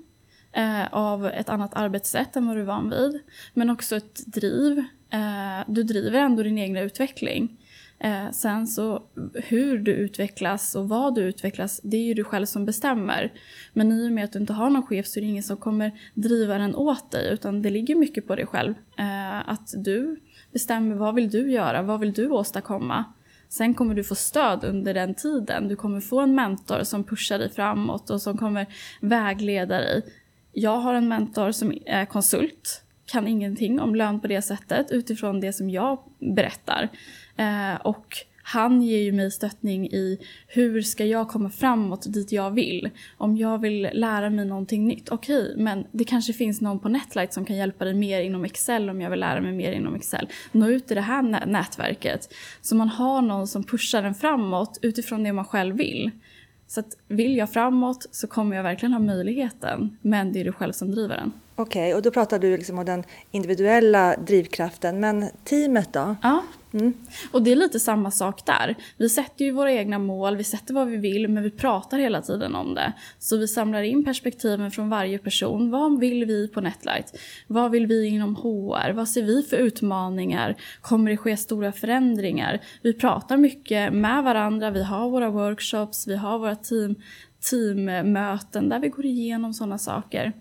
eh, 0.53 0.95
av 0.95 1.27
ett 1.27 1.49
annat 1.49 1.75
arbetssätt 1.75 2.37
än 2.37 2.47
vad 2.47 2.57
du 2.57 2.61
är 2.61 2.65
van 2.65 2.91
vid. 2.91 3.21
Men 3.55 3.71
också 3.71 3.97
ett 3.97 4.27
driv. 4.27 4.79
Eh, 5.11 5.65
du 5.67 5.83
driver 5.83 6.19
ändå 6.19 6.43
din 6.43 6.59
egna 6.59 6.81
utveckling. 6.81 7.57
Eh, 7.99 8.31
sen 8.31 8.67
så 8.67 9.03
hur 9.35 9.79
du 9.79 9.93
utvecklas 9.93 10.75
och 10.75 10.89
vad 10.89 11.15
du 11.15 11.23
utvecklas, 11.23 11.81
det 11.85 11.97
är 11.97 12.05
ju 12.05 12.15
du 12.15 12.25
själv 12.25 12.47
som 12.47 12.67
bestämmer. 12.67 13.33
Men 13.73 13.93
i 13.93 14.09
och 14.09 14.13
med 14.13 14.25
att 14.25 14.33
du 14.33 14.39
inte 14.39 14.53
har 14.53 14.71
någon 14.71 14.87
chef 14.87 15.07
så 15.07 15.19
är 15.19 15.23
det 15.23 15.29
ingen 15.29 15.43
som 15.43 15.57
kommer 15.57 16.01
driva 16.15 16.59
den 16.59 16.75
åt 16.75 17.11
dig 17.11 17.33
utan 17.33 17.63
det 17.63 17.71
ligger 17.71 17.95
mycket 17.95 18.27
på 18.27 18.37
dig 18.37 18.47
själv. 18.47 18.75
Eh, 18.99 19.49
att 19.49 19.75
du 19.77 20.21
bestämmer 20.53 20.95
vad 20.95 21.15
vill 21.15 21.31
du 21.31 21.53
göra, 21.53 21.83
vad 21.83 22.01
vill 22.01 22.13
du 22.13 22.29
åstadkomma. 22.29 23.05
Sen 23.49 23.75
kommer 23.75 23.95
du 23.95 24.05
få 24.05 24.15
stöd 24.15 24.65
under 24.65 24.95
den 24.95 25.15
tiden. 25.15 25.69
Du 25.69 25.77
kommer 25.77 26.01
få 26.01 26.21
en 26.21 26.35
mentor 26.35 26.83
som 26.83 27.05
pushar 27.05 27.39
dig 27.39 27.51
framåt 27.51 28.11
och 28.11 28.23
som 28.23 28.39
kommer 28.39 28.67
vägleda 29.01 29.79
dig 29.79 30.03
jag 30.59 30.79
har 30.79 30.95
en 30.95 31.09
mentor 31.09 31.53
som 31.53 31.79
är 31.87 32.05
konsult, 32.05 32.83
kan 33.07 33.29
ingenting 33.29 33.81
om 33.81 33.95
lön 33.95 34.21
på 34.21 34.27
det 34.27 34.43
sättet 34.43 34.91
utifrån 34.91 35.41
det 35.41 35.53
som 35.53 35.71
jag 35.71 35.99
berättar. 36.19 36.89
Eh, 37.37 37.75
och 37.75 38.17
han 38.49 38.83
ger 38.83 38.99
ju 38.99 39.13
mig 39.13 39.31
stöttning 39.31 39.87
i 39.87 40.19
hur 40.47 40.83
ska 40.83 41.05
jag 41.05 41.29
komma 41.29 41.51
framåt 41.51 42.13
dit 42.13 42.33
jag 42.33 42.51
vill. 42.51 42.91
Om 43.17 43.37
jag 43.37 43.59
vill 43.59 43.89
lära 43.93 44.31
mig 44.31 44.45
någonting 44.45 44.87
nytt, 44.87 45.09
okej, 45.09 45.43
okay, 45.43 45.63
men 45.63 45.87
det 45.93 46.05
kanske 46.05 46.33
finns 46.33 46.61
någon 46.61 46.79
på 46.79 46.89
Netlight 46.89 47.33
som 47.33 47.45
kan 47.45 47.57
hjälpa 47.57 47.85
dig 47.85 47.95
mer 47.95 48.21
inom 48.21 48.45
Excel 48.45 48.91
om 48.91 49.01
jag 49.01 49.11
vill 49.11 49.21
lära 49.21 49.41
mig 49.41 49.53
mer 49.53 49.73
inom 49.73 49.95
Excel. 49.95 50.29
Nå 50.53 50.69
ut 50.69 50.91
i 50.91 50.95
det 50.95 51.01
här 51.01 51.47
nätverket. 51.47 52.35
Så 52.61 52.77
man 52.77 52.89
har 52.89 53.23
någon 53.23 53.49
som 53.49 53.65
pushar 53.65 54.03
en 54.03 54.15
framåt 54.15 54.79
utifrån 54.83 55.23
det 55.23 55.33
man 55.33 55.45
själv 55.45 55.77
vill. 55.77 56.11
Så 56.67 56.81
att 56.81 56.97
vill 57.09 57.37
jag 57.37 57.53
framåt 57.53 58.07
så 58.11 58.27
kommer 58.27 58.57
jag 58.57 58.63
verkligen 58.63 58.93
ha 58.93 59.01
möjligheten, 59.01 59.99
men 60.03 60.33
det 60.33 60.41
är 60.41 60.45
du 60.45 60.53
själv 60.53 60.73
som 60.73 60.91
driver 60.91 61.17
den. 61.17 61.33
Okej, 61.59 61.83
okay, 61.83 61.95
och 61.95 62.03
då 62.03 62.11
pratar 62.11 62.39
du 62.39 62.57
liksom 62.57 62.79
om 62.79 62.85
den 62.85 63.05
individuella 63.31 64.17
drivkraften, 64.17 65.01
men 65.01 65.31
teamet 65.45 65.93
då? 65.93 66.17
Ja, 66.23 66.43
mm. 66.73 66.95
och 67.33 67.43
det 67.43 67.53
är 67.53 67.57
lite 67.57 67.81
samma 67.81 68.11
sak 68.11 68.47
där. 68.47 68.75
Vi 68.97 69.09
sätter 69.09 69.45
ju 69.45 69.51
våra 69.51 69.73
egna 69.73 69.99
mål, 69.99 70.37
vi 70.37 70.45
sätter 70.45 70.75
vad 70.75 70.87
vi 70.87 70.97
vill, 70.97 71.29
men 71.29 71.43
vi 71.43 71.51
pratar 71.51 71.99
hela 71.99 72.23
tiden 72.23 72.55
om 72.55 72.75
det. 72.75 72.93
Så 73.19 73.37
vi 73.37 73.49
samlar 73.49 73.83
in 73.83 74.05
perspektiven 74.05 74.71
från 74.71 74.89
varje 74.89 75.19
person. 75.19 75.71
Vad 75.71 76.01
vill 76.01 76.25
vi 76.25 76.49
på 76.49 76.61
Netlight? 76.61 77.19
Vad 77.47 77.71
vill 77.71 77.87
vi 77.87 78.07
inom 78.07 78.37
HR? 78.37 78.93
Vad 78.93 79.09
ser 79.09 79.23
vi 79.23 79.43
för 79.43 79.57
utmaningar? 79.57 80.57
Kommer 80.81 81.11
det 81.11 81.17
ske 81.17 81.37
stora 81.37 81.73
förändringar? 81.73 82.61
Vi 82.83 82.93
pratar 82.93 83.37
mycket 83.37 83.93
med 83.93 84.25
varandra, 84.25 84.71
vi 84.71 84.83
har 84.83 85.11
våra 85.11 85.31
workshops, 85.31 86.07
vi 86.07 86.17
har 86.17 86.39
våra 86.39 86.57
team, 86.57 86.95
teammöten 87.51 88.69
där 88.69 88.79
vi 88.79 88.89
går 88.89 89.07
igenom 89.07 89.55
sådana 89.55 89.79
saker. 89.79 90.33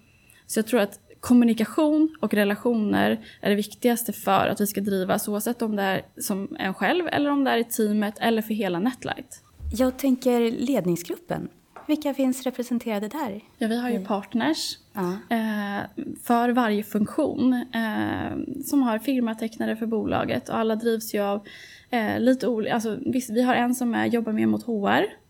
Så 0.47 0.59
jag 0.59 0.67
tror 0.67 0.79
att 0.79 0.99
kommunikation 1.25 2.15
och 2.21 2.33
relationer 2.33 3.19
är 3.41 3.49
det 3.49 3.55
viktigaste 3.55 4.13
för 4.13 4.47
att 4.47 4.61
vi 4.61 4.67
ska 4.67 4.81
drivas 4.81 5.27
oavsett 5.27 5.61
om 5.61 5.75
det 5.75 5.83
är 5.83 6.01
som 6.17 6.55
en 6.59 6.73
själv 6.73 7.07
eller 7.07 7.29
om 7.29 7.43
det 7.43 7.51
är 7.51 7.57
i 7.57 7.63
teamet 7.63 8.15
eller 8.19 8.41
för 8.41 8.53
hela 8.53 8.79
Netlight. 8.79 9.43
Jag 9.71 9.97
tänker 9.97 10.51
ledningsgruppen. 10.51 11.47
Vilka 11.87 12.13
finns 12.13 12.43
representerade 12.43 13.07
där? 13.07 13.41
Ja, 13.57 13.67
vi 13.67 13.81
har 13.81 13.89
ju 13.89 14.05
partners 14.05 14.77
ja. 14.93 15.35
eh, 15.35 16.05
för 16.23 16.49
varje 16.49 16.83
funktion 16.83 17.53
eh, 17.53 18.61
som 18.65 18.83
har 18.83 18.99
firmatecknare 18.99 19.75
för 19.75 19.85
bolaget 19.85 20.49
och 20.49 20.57
alla 20.57 20.75
drivs 20.75 21.15
ju 21.15 21.19
av 21.19 21.47
eh, 21.89 22.19
lite 22.19 22.47
olika, 22.47 22.73
alltså, 22.73 22.97
vi 23.29 23.41
har 23.41 23.55
en 23.55 23.75
som 23.75 23.95
är, 23.95 24.05
jobbar 24.05 24.31
mer 24.31 24.47
mot 24.47 24.63
HR 24.63 25.24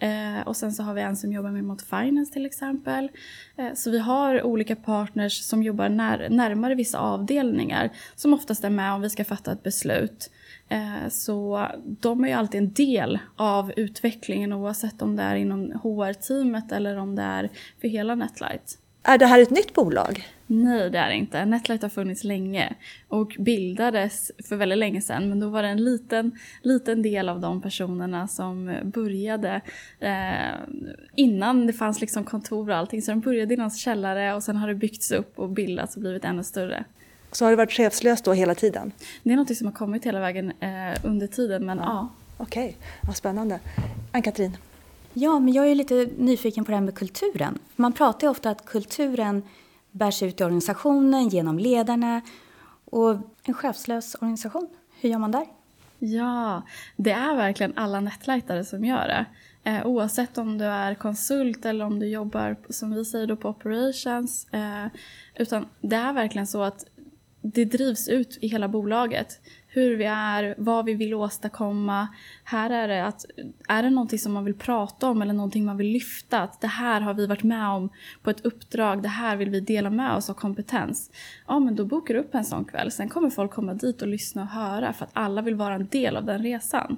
Eh, 0.00 0.40
och 0.46 0.56
sen 0.56 0.72
så 0.72 0.82
har 0.82 0.94
vi 0.94 1.02
en 1.02 1.16
som 1.16 1.32
jobbar 1.32 1.50
med 1.50 1.64
mot 1.64 1.82
finance 1.82 2.32
till 2.32 2.46
exempel. 2.46 3.08
Eh, 3.56 3.74
så 3.74 3.90
vi 3.90 3.98
har 3.98 4.42
olika 4.42 4.76
partners 4.76 5.40
som 5.42 5.62
jobbar 5.62 5.88
när, 5.88 6.28
närmare 6.28 6.74
vissa 6.74 6.98
avdelningar 6.98 7.90
som 8.14 8.34
oftast 8.34 8.64
är 8.64 8.70
med 8.70 8.92
om 8.92 9.00
vi 9.00 9.10
ska 9.10 9.24
fatta 9.24 9.52
ett 9.52 9.62
beslut. 9.62 10.30
Eh, 10.68 11.08
så 11.08 11.66
de 11.82 12.24
är 12.24 12.28
ju 12.28 12.34
alltid 12.34 12.60
en 12.60 12.72
del 12.72 13.18
av 13.36 13.72
utvecklingen 13.76 14.52
oavsett 14.52 15.02
om 15.02 15.16
det 15.16 15.22
är 15.22 15.34
inom 15.34 15.72
HR-teamet 15.82 16.72
eller 16.72 16.96
om 16.96 17.16
det 17.16 17.22
är 17.22 17.50
för 17.80 17.88
hela 17.88 18.14
Netlight. 18.14 18.78
Är 19.02 19.18
det 19.18 19.26
här 19.26 19.42
ett 19.42 19.50
nytt 19.50 19.74
bolag? 19.74 20.28
Nej, 20.46 20.90
det 20.90 20.98
är 20.98 21.08
det 21.08 21.14
inte. 21.14 21.44
Netlight 21.44 21.82
har 21.82 21.88
funnits 21.88 22.24
länge 22.24 22.74
och 23.08 23.36
bildades 23.38 24.30
för 24.48 24.56
väldigt 24.56 24.78
länge 24.78 25.00
sedan. 25.00 25.28
Men 25.28 25.40
då 25.40 25.48
var 25.48 25.62
det 25.62 25.68
en 25.68 25.84
liten, 25.84 26.38
liten 26.62 27.02
del 27.02 27.28
av 27.28 27.40
de 27.40 27.62
personerna 27.62 28.28
som 28.28 28.74
började 28.84 29.60
eh, 30.00 30.58
innan 31.14 31.66
det 31.66 31.72
fanns 31.72 32.00
liksom 32.00 32.24
kontor 32.24 32.70
och 32.70 32.76
allting. 32.76 33.02
Så 33.02 33.10
de 33.10 33.20
började 33.20 33.54
i 33.54 33.56
någons 33.56 33.80
källare 33.80 34.34
och 34.34 34.42
sen 34.42 34.56
har 34.56 34.68
det 34.68 34.74
byggts 34.74 35.12
upp 35.12 35.38
och 35.38 35.48
bildats 35.48 35.96
och 35.96 36.02
blivit 36.02 36.24
ännu 36.24 36.44
större. 36.44 36.84
Så 37.32 37.44
har 37.44 37.50
det 37.50 37.56
varit 37.56 37.72
chefslöst 37.72 38.24
då 38.24 38.32
hela 38.32 38.54
tiden? 38.54 38.92
Det 39.22 39.32
är 39.32 39.36
något 39.36 39.56
som 39.56 39.66
har 39.66 39.74
kommit 39.74 40.06
hela 40.06 40.20
vägen 40.20 40.52
eh, 40.60 41.04
under 41.04 41.26
tiden, 41.26 41.66
men 41.66 41.78
ja. 41.78 41.84
ja. 41.86 42.08
Okej, 42.36 42.64
okay. 42.64 42.76
vad 43.00 43.16
spännande. 43.16 43.60
Ann-Katrin? 44.12 44.56
Ja, 45.12 45.38
men 45.38 45.54
jag 45.54 45.70
är 45.70 45.74
lite 45.74 46.08
nyfiken 46.16 46.64
på 46.64 46.70
det 46.70 46.76
här 46.76 46.84
med 46.84 46.94
kulturen. 46.94 47.58
Man 47.76 47.92
pratar 47.92 48.26
ju 48.26 48.30
ofta 48.30 48.50
att 48.50 48.66
kulturen 48.66 49.42
bärs 49.90 50.22
ut 50.22 50.40
i 50.40 50.44
organisationen 50.44 51.28
genom 51.28 51.58
ledarna. 51.58 52.20
Och 52.84 53.16
en 53.42 53.54
chefslös 53.54 54.14
organisation, 54.14 54.68
hur 55.00 55.08
gör 55.08 55.18
man 55.18 55.30
där? 55.30 55.46
Ja, 55.98 56.62
det 56.96 57.10
är 57.10 57.36
verkligen 57.36 57.72
alla 57.76 58.00
nätlightare 58.00 58.64
som 58.64 58.84
gör 58.84 59.08
det. 59.08 59.26
Eh, 59.70 59.86
oavsett 59.86 60.38
om 60.38 60.58
du 60.58 60.64
är 60.64 60.94
konsult 60.94 61.64
eller 61.64 61.84
om 61.84 61.98
du 61.98 62.06
jobbar 62.06 62.56
som 62.68 62.94
vi 62.94 63.04
säger 63.04 63.26
då 63.26 63.36
på 63.36 63.48
operations. 63.48 64.46
Eh, 64.52 64.86
utan 65.36 65.66
det 65.80 65.96
är 65.96 66.12
verkligen 66.12 66.46
så 66.46 66.62
att 66.62 66.84
det 67.42 67.64
drivs 67.64 68.08
ut 68.08 68.38
i 68.40 68.48
hela 68.48 68.68
bolaget 68.68 69.40
hur 69.72 69.96
vi 69.96 70.04
är, 70.04 70.54
vad 70.58 70.84
vi 70.84 70.94
vill 70.94 71.14
åstadkomma. 71.14 72.08
Här 72.44 72.70
är 72.70 72.88
det 72.88 73.06
att, 73.06 73.24
är 73.68 73.82
det 73.82 73.90
någonting 73.90 74.18
som 74.18 74.32
man 74.32 74.44
vill 74.44 74.54
prata 74.54 75.08
om 75.10 75.22
eller 75.22 75.34
någonting 75.34 75.64
man 75.64 75.76
vill 75.76 75.86
lyfta, 75.86 76.40
att 76.40 76.60
det 76.60 76.66
här 76.66 77.00
har 77.00 77.14
vi 77.14 77.26
varit 77.26 77.42
med 77.42 77.68
om 77.68 77.90
på 78.22 78.30
ett 78.30 78.46
uppdrag, 78.46 79.02
det 79.02 79.08
här 79.08 79.36
vill 79.36 79.50
vi 79.50 79.60
dela 79.60 79.90
med 79.90 80.14
oss 80.14 80.30
av 80.30 80.34
kompetens. 80.34 81.10
Ja, 81.46 81.58
men 81.58 81.76
då 81.76 81.84
bokar 81.84 82.14
du 82.14 82.20
upp 82.20 82.34
en 82.34 82.44
sån 82.44 82.64
kväll. 82.64 82.90
Sen 82.90 83.08
kommer 83.08 83.30
folk 83.30 83.50
komma 83.50 83.74
dit 83.74 84.02
och 84.02 84.08
lyssna 84.08 84.42
och 84.42 84.48
höra 84.48 84.92
för 84.92 85.04
att 85.04 85.10
alla 85.12 85.42
vill 85.42 85.54
vara 85.54 85.74
en 85.74 85.86
del 85.86 86.16
av 86.16 86.24
den 86.24 86.42
resan. 86.42 86.96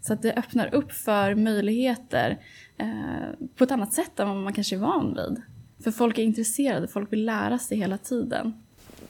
Så 0.00 0.12
att 0.12 0.22
det 0.22 0.34
öppnar 0.34 0.74
upp 0.74 0.92
för 0.92 1.34
möjligheter 1.34 2.38
eh, 2.78 3.48
på 3.56 3.64
ett 3.64 3.70
annat 3.70 3.92
sätt 3.92 4.20
än 4.20 4.28
vad 4.28 4.36
man 4.36 4.52
kanske 4.52 4.76
är 4.76 4.80
van 4.80 5.14
vid. 5.14 5.42
För 5.84 5.90
folk 5.90 6.18
är 6.18 6.22
intresserade, 6.22 6.88
folk 6.88 7.12
vill 7.12 7.24
lära 7.24 7.58
sig 7.58 7.78
hela 7.78 7.98
tiden. 7.98 8.52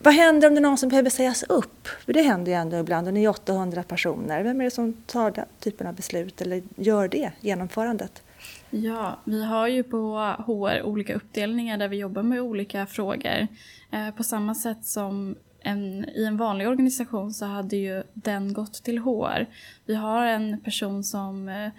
Vad 0.02 0.14
händer 0.14 0.48
om 0.48 0.54
det 0.54 0.58
är 0.58 0.62
någon 0.62 0.78
som 0.78 0.88
behöver 0.88 1.10
sägas 1.10 1.42
upp? 1.42 1.88
För 1.88 2.12
det 2.12 2.22
händer 2.22 2.52
ju 2.52 2.58
ändå 2.58 2.76
ibland 2.76 3.06
och 3.06 3.14
ni 3.14 3.24
är 3.24 3.28
800 3.28 3.82
personer. 3.82 4.42
Vem 4.42 4.60
är 4.60 4.64
det 4.64 4.70
som 4.70 4.92
tar 4.92 5.30
den 5.30 5.44
typen 5.58 5.86
av 5.86 5.94
beslut 5.94 6.40
eller 6.40 6.62
gör 6.76 7.08
det, 7.08 7.32
genomförandet? 7.40 8.22
Ja, 8.70 9.20
vi 9.24 9.44
har 9.44 9.68
ju 9.68 9.82
på 9.82 10.34
HR 10.46 10.82
olika 10.82 11.14
uppdelningar 11.14 11.78
där 11.78 11.88
vi 11.88 11.96
jobbar 11.96 12.22
med 12.22 12.40
olika 12.40 12.86
frågor. 12.86 13.46
Eh, 13.90 14.10
på 14.10 14.22
samma 14.22 14.54
sätt 14.54 14.84
som 14.84 15.36
en, 15.60 16.08
i 16.08 16.24
en 16.24 16.36
vanlig 16.36 16.68
organisation 16.68 17.32
så 17.32 17.46
hade 17.46 17.76
ju 17.76 18.02
den 18.14 18.52
gått 18.52 18.74
till 18.74 18.98
HR. 18.98 19.46
Vi 19.86 19.94
har 19.94 20.26
en 20.26 20.60
person 20.60 21.04
som 21.04 21.48
eh, 21.48 21.70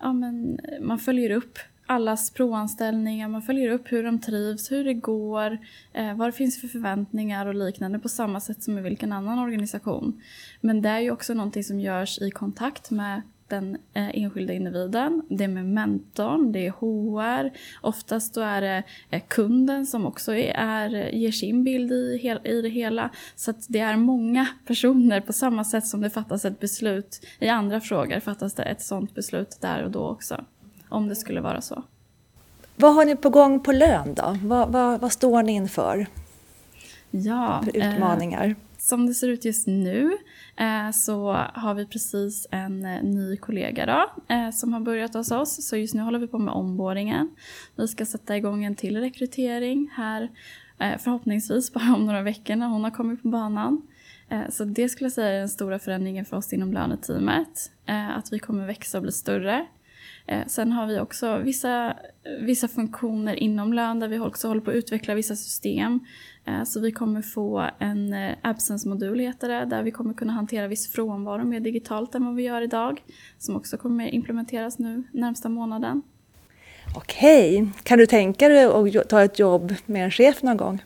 ja, 0.00 0.12
men 0.12 0.60
man 0.80 0.98
följer 0.98 1.30
upp 1.30 1.58
allas 1.86 2.30
provanställningar, 2.30 3.28
man 3.28 3.42
följer 3.42 3.70
upp 3.70 3.92
hur 3.92 4.02
de 4.02 4.20
trivs, 4.20 4.72
hur 4.72 4.84
det 4.84 4.94
går, 4.94 5.58
eh, 5.92 6.14
vad 6.14 6.28
det 6.28 6.32
finns 6.32 6.60
för 6.60 6.68
förväntningar 6.68 7.46
och 7.46 7.54
liknande 7.54 7.98
på 7.98 8.08
samma 8.08 8.40
sätt 8.40 8.62
som 8.62 8.78
i 8.78 8.82
vilken 8.82 9.12
annan 9.12 9.38
organisation. 9.38 10.22
Men 10.60 10.82
det 10.82 10.88
är 10.88 11.00
ju 11.00 11.10
också 11.10 11.34
någonting 11.34 11.64
som 11.64 11.80
görs 11.80 12.18
i 12.18 12.30
kontakt 12.30 12.90
med 12.90 13.22
den 13.48 13.76
eh, 13.94 14.22
enskilda 14.22 14.52
individen, 14.52 15.22
det 15.28 15.44
är 15.44 15.48
med 15.48 15.66
mentorn, 15.66 16.52
det 16.52 16.66
är 16.66 16.70
HR, 16.70 17.50
oftast 17.82 18.34
då 18.34 18.40
är 18.40 18.60
det 18.60 18.82
eh, 19.10 19.22
kunden 19.28 19.86
som 19.86 20.06
också 20.06 20.34
är, 20.34 20.90
ger 21.14 21.30
sin 21.30 21.64
bild 21.64 21.92
i, 21.92 22.18
hel, 22.22 22.40
i 22.44 22.62
det 22.62 22.68
hela. 22.68 23.10
Så 23.36 23.50
att 23.50 23.66
det 23.68 23.80
är 23.80 23.96
många 23.96 24.46
personer 24.66 25.20
på 25.20 25.32
samma 25.32 25.64
sätt 25.64 25.86
som 25.86 26.00
det 26.00 26.10
fattas 26.10 26.44
ett 26.44 26.60
beslut 26.60 27.26
i 27.38 27.48
andra 27.48 27.80
frågor 27.80 28.20
fattas 28.20 28.54
det 28.54 28.62
ett 28.62 28.82
sådant 28.82 29.14
beslut 29.14 29.58
där 29.60 29.84
och 29.84 29.90
då 29.90 30.08
också 30.08 30.44
om 30.94 31.08
det 31.08 31.16
skulle 31.16 31.40
vara 31.40 31.60
så. 31.60 31.82
Vad 32.76 32.94
har 32.94 33.04
ni 33.04 33.16
på 33.16 33.30
gång 33.30 33.60
på 33.60 33.72
lön 33.72 34.14
då? 34.14 34.38
Vad, 34.42 34.72
vad, 34.72 35.00
vad 35.00 35.12
står 35.12 35.42
ni 35.42 35.52
inför? 35.52 36.06
Ja, 37.10 37.62
för 37.64 37.76
utmaningar? 37.76 38.46
Eh, 38.46 38.54
som 38.78 39.06
det 39.06 39.14
ser 39.14 39.28
ut 39.28 39.44
just 39.44 39.66
nu 39.66 40.16
eh, 40.56 40.90
så 40.90 41.32
har 41.54 41.74
vi 41.74 41.86
precis 41.86 42.46
en 42.50 42.84
eh, 42.84 43.02
ny 43.02 43.36
kollega 43.36 43.86
då, 43.86 44.34
eh, 44.34 44.50
som 44.50 44.72
har 44.72 44.80
börjat 44.80 45.14
hos 45.14 45.30
oss. 45.30 45.68
Så 45.68 45.76
just 45.76 45.94
nu 45.94 46.02
håller 46.02 46.18
vi 46.18 46.26
på 46.26 46.38
med 46.38 46.54
omboardingen. 46.54 47.30
Vi 47.76 47.88
ska 47.88 48.06
sätta 48.06 48.36
igång 48.36 48.64
en 48.64 48.74
till 48.74 49.00
rekrytering 49.00 49.90
här 49.96 50.30
eh, 50.78 50.98
förhoppningsvis 50.98 51.72
bara 51.72 51.94
om 51.94 52.06
några 52.06 52.22
veckor 52.22 52.56
när 52.56 52.66
hon 52.66 52.84
har 52.84 52.90
kommit 52.90 53.22
på 53.22 53.28
banan. 53.28 53.82
Eh, 54.28 54.50
så 54.50 54.64
det 54.64 54.88
skulle 54.88 55.06
jag 55.06 55.12
säga 55.12 55.28
är 55.28 55.38
den 55.38 55.48
stora 55.48 55.78
förändringen 55.78 56.24
för 56.24 56.36
oss 56.36 56.52
inom 56.52 56.72
löneteamet. 56.72 57.70
Att 57.86 58.32
vi 58.32 58.38
kommer 58.38 58.66
växa 58.66 58.98
och 58.98 59.02
bli 59.02 59.12
större. 59.12 59.66
Eh, 60.26 60.46
sen 60.46 60.72
har 60.72 60.86
vi 60.86 61.00
också 61.00 61.38
vissa, 61.38 61.96
vissa 62.40 62.68
funktioner 62.68 63.34
inom 63.34 63.72
lön 63.72 64.00
där 64.00 64.08
vi 64.08 64.18
också 64.18 64.48
håller 64.48 64.60
på 64.60 64.70
att 64.70 64.76
utveckla 64.76 65.14
vissa 65.14 65.36
system. 65.36 66.00
Eh, 66.44 66.64
så 66.64 66.80
vi 66.80 66.92
kommer 66.92 67.22
få 67.22 67.70
en 67.78 68.12
eh, 68.12 68.34
absence-modul 68.42 69.18
heter 69.18 69.48
det, 69.48 69.64
där 69.64 69.82
vi 69.82 69.90
kommer 69.90 70.14
kunna 70.14 70.32
hantera 70.32 70.68
viss 70.68 70.92
frånvaro 70.92 71.44
mer 71.44 71.60
digitalt 71.60 72.14
än 72.14 72.26
vad 72.26 72.34
vi 72.34 72.42
gör 72.42 72.62
idag. 72.62 73.02
Som 73.38 73.56
också 73.56 73.76
kommer 73.76 74.14
implementeras 74.14 74.78
nu 74.78 75.02
närmsta 75.12 75.48
månaden. 75.48 76.02
Okej, 76.96 77.68
kan 77.82 77.98
du 77.98 78.06
tänka 78.06 78.48
dig 78.48 78.64
att 78.64 79.08
ta 79.08 79.22
ett 79.22 79.38
jobb 79.38 79.74
med 79.86 80.04
en 80.04 80.10
chef 80.10 80.42
någon 80.42 80.56
gång? 80.56 80.82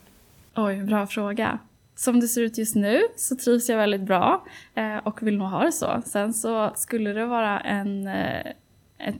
Oj, 0.57 0.83
bra 0.83 1.07
fråga. 1.07 1.59
Som 1.96 2.20
det 2.20 2.28
ser 2.28 2.40
ut 2.40 2.59
just 2.59 2.76
nu 2.76 3.00
så 3.16 3.37
trivs 3.37 3.68
jag 3.68 3.76
väldigt 3.76 4.00
bra 4.00 4.44
och 5.04 5.22
vill 5.22 5.38
nog 5.38 5.48
ha 5.48 5.64
det 5.64 5.72
så. 5.72 6.02
Sen 6.04 6.35
så 6.35 6.72
skulle 6.76 7.12
det 7.12 7.26
vara 7.26 7.61
en 7.61 8.09
en 8.09 8.52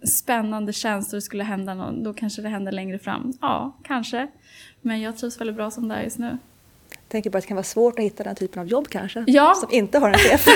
spännande 0.05 0.73
tjänst 0.73 1.12
och 1.12 1.17
det 1.17 1.23
skulle 1.23 1.45
hända 1.45 1.75
någon, 1.75 2.03
då 2.03 2.14
kanske 2.14 2.43
det 2.43 2.49
händer 2.49 2.73
längre 2.73 2.99
fram. 2.99 3.33
Ja, 3.41 3.77
kanske. 3.85 4.29
Men 4.81 5.01
jag 5.01 5.17
trivs 5.17 5.41
väldigt 5.41 5.57
bra 5.57 5.71
som 5.71 5.88
det 5.88 5.95
är 5.95 6.03
just 6.03 6.19
nu. 6.19 6.38
Jag 6.91 7.09
tänker 7.09 7.31
bara 7.31 7.38
att 7.38 7.45
det 7.45 7.49
kan 7.49 7.57
vara 7.57 7.64
svårt 7.64 7.99
att 7.99 8.05
hitta 8.05 8.25
den 8.25 8.37
typen 8.37 8.61
av 8.61 8.69
jobb 8.69 8.88
kanske. 8.88 9.25
Ja. 9.27 9.55
Som 9.55 9.69
inte 9.73 9.99
har 9.99 10.09
en 10.09 10.14
chef. 10.19 10.47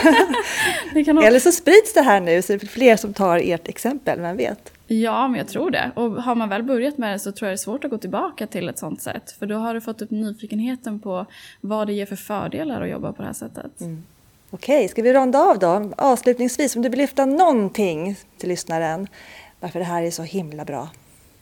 Eller 1.25 1.39
så 1.39 1.53
sprids 1.53 1.95
det 1.95 2.03
här 2.03 2.21
nu 2.21 2.43
så 2.43 2.53
det 2.53 2.63
är 2.63 2.67
fler 2.67 2.97
som 2.97 3.15
tar 3.15 3.39
ert 3.39 3.69
exempel, 3.69 4.21
vem 4.21 4.37
vet? 4.37 4.73
Ja, 4.87 5.29
men 5.29 5.39
jag 5.39 5.49
tror 5.49 5.71
det. 5.71 5.91
Och 5.95 6.23
har 6.23 6.35
man 6.35 6.49
väl 6.49 6.63
börjat 6.63 6.99
med 6.99 7.15
det 7.15 7.19
så 7.19 7.33
tror 7.33 7.47
jag 7.49 7.53
det 7.53 7.55
är 7.55 7.65
svårt 7.65 7.85
att 7.85 7.91
gå 7.91 7.99
tillbaka 7.99 8.47
till 8.47 8.69
ett 8.69 8.79
sånt 8.79 9.03
sätt. 9.03 9.31
För 9.39 9.47
då 9.47 9.57
har 9.57 9.75
du 9.75 9.81
fått 9.81 10.03
upp 10.03 10.11
nyfikenheten 10.11 11.01
på 11.01 11.27
vad 11.61 11.87
det 11.87 11.93
ger 11.93 12.07
för 12.07 12.17
fördelar 12.17 12.83
att 12.83 12.91
jobba 12.91 13.13
på 13.13 13.23
det 13.23 13.27
här 13.29 13.35
sättet. 13.35 13.81
Mm. 13.81 14.03
Okej, 14.55 14.89
ska 14.89 15.03
vi 15.03 15.15
runda 15.15 15.39
av 15.39 15.59
då? 15.59 15.93
Avslutningsvis, 15.97 16.77
om 16.77 16.83
du 16.83 16.89
vill 16.89 16.99
lyfta 16.99 17.27
någonting 17.27 18.17
till 18.39 18.49
lyssnaren, 18.49 19.09
varför 19.61 19.79
det 19.79 19.85
här 19.85 20.03
är 20.03 20.11
så 20.11 20.23
himla 20.23 20.65
bra. 20.65 20.89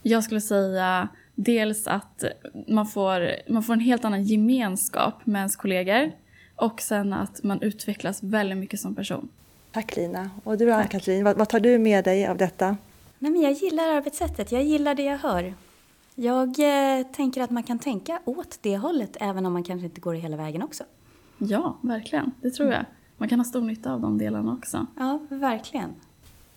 Jag 0.03 0.25
skulle 0.25 0.41
säga 0.41 1.09
dels 1.35 1.87
att 1.87 2.25
man 2.69 2.87
får, 2.87 3.51
man 3.53 3.63
får 3.63 3.73
en 3.73 3.81
helt 3.81 4.05
annan 4.05 4.25
gemenskap 4.25 5.27
med 5.27 5.39
ens 5.39 5.57
kollegor. 5.57 6.13
Och 6.57 6.81
sen 6.81 7.13
att 7.13 7.43
man 7.43 7.63
utvecklas 7.63 8.23
väldigt 8.23 8.59
mycket 8.59 8.81
som 8.81 8.95
person. 8.95 9.29
Tack 9.73 9.97
Lina. 9.97 10.31
Och 10.45 10.59
du 10.59 10.73
Ann-Katrin, 10.73 11.25
vad, 11.25 11.37
vad 11.37 11.49
tar 11.49 11.61
du 11.61 11.79
med 11.79 12.05
dig 12.05 12.27
av 12.27 12.37
detta? 12.37 12.77
Nej, 13.19 13.33
men 13.33 13.41
jag 13.41 13.53
gillar 13.53 13.89
arbetssättet, 13.89 14.53
jag 14.53 14.63
gillar 14.63 14.95
det 14.95 15.03
jag 15.03 15.19
hör. 15.19 15.55
Jag 16.15 16.49
eh, 16.49 17.07
tänker 17.07 17.43
att 17.43 17.51
man 17.51 17.63
kan 17.63 17.79
tänka 17.79 18.21
åt 18.25 18.59
det 18.63 18.77
hållet 18.77 19.17
även 19.21 19.47
om 19.47 19.53
man 19.53 19.65
kanske 19.65 19.85
inte 19.85 20.01
går 20.01 20.15
hela 20.15 20.37
vägen 20.37 20.63
också. 20.63 20.85
Ja, 21.39 21.79
verkligen. 21.83 22.33
Det 22.41 22.51
tror 22.51 22.73
jag. 22.73 22.85
Man 23.21 23.29
kan 23.29 23.41
ha 23.41 23.45
stor 23.45 23.61
nytta 23.61 23.93
av 23.93 24.01
de 24.01 24.19
delarna 24.19 24.53
också. 24.53 24.87
Ja, 24.99 25.19
verkligen. 25.29 25.95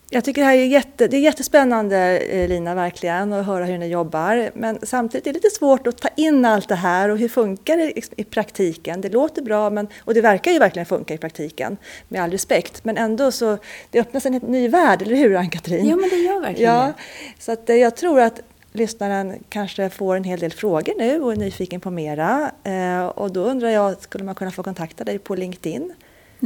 Jag 0.10 0.23
tycker 0.23 0.41
det 0.41 0.47
här 0.47 0.56
är, 0.56 0.65
jätte, 0.65 1.08
det 1.08 1.17
är 1.17 1.21
jättespännande 1.21 1.97
eh, 2.19 2.49
Lina, 2.49 2.76
verkligen, 2.76 3.34
att 3.34 3.45
höra 3.45 3.65
hur 3.65 3.78
ni 3.78 3.88
jobbar. 3.88 4.52
Men 4.56 4.80
samtidigt 4.84 5.28
är 5.28 5.34
det 5.34 5.38
lite 5.38 5.56
svårt 5.56 5.88
att 5.88 5.97
ta 5.97 6.08
in 6.15 6.45
allt 6.45 6.69
det 6.69 6.76
här 6.76 7.10
och 7.10 7.17
hur 7.17 7.30
funkar 7.30 7.78
det 7.78 8.19
i 8.21 8.23
praktiken? 8.23 9.02
Det 9.02 9.10
låter 9.10 9.41
bra 9.41 9.69
men, 9.69 9.88
och 9.99 10.13
det 10.13 10.21
verkar 10.21 10.52
ju 10.52 10.60
verkligen 10.60 10.86
funka 10.86 11.13
i 11.13 11.17
praktiken, 11.17 11.78
med 12.08 12.23
all 12.23 12.32
respekt. 12.32 12.86
Men 12.86 12.97
ändå 12.97 13.32
så, 13.32 13.58
det 13.91 13.99
öppnas 13.99 14.26
en 14.26 14.34
helt 14.34 14.47
ny 14.47 14.67
värld, 14.67 15.02
eller 15.02 15.15
hur 15.15 15.36
Ann-Katrin? 15.36 15.89
Jo, 15.89 15.99
men 15.99 16.10
det 16.10 16.15
gör 16.15 16.41
verkligen 16.41 16.73
ja. 16.73 16.93
Så 17.39 17.52
att 17.52 17.69
eh, 17.69 17.76
jag 17.76 17.95
tror 17.95 18.19
att 18.19 18.41
lyssnaren 18.71 19.34
kanske 19.49 19.89
får 19.89 20.15
en 20.15 20.23
hel 20.23 20.39
del 20.39 20.52
frågor 20.52 20.93
nu 20.97 21.21
och 21.21 21.32
är 21.32 21.36
nyfiken 21.36 21.82
på 21.82 21.91
mera. 21.91 22.52
Eh, 22.63 23.06
och 23.06 23.32
då 23.32 23.41
undrar 23.41 23.69
jag, 23.69 24.02
skulle 24.02 24.23
man 24.23 24.36
kunna 24.36 24.52
få 24.52 24.63
kontakta 24.63 25.04
dig 25.04 25.19
på 25.19 25.36
LinkedIn? 25.36 25.93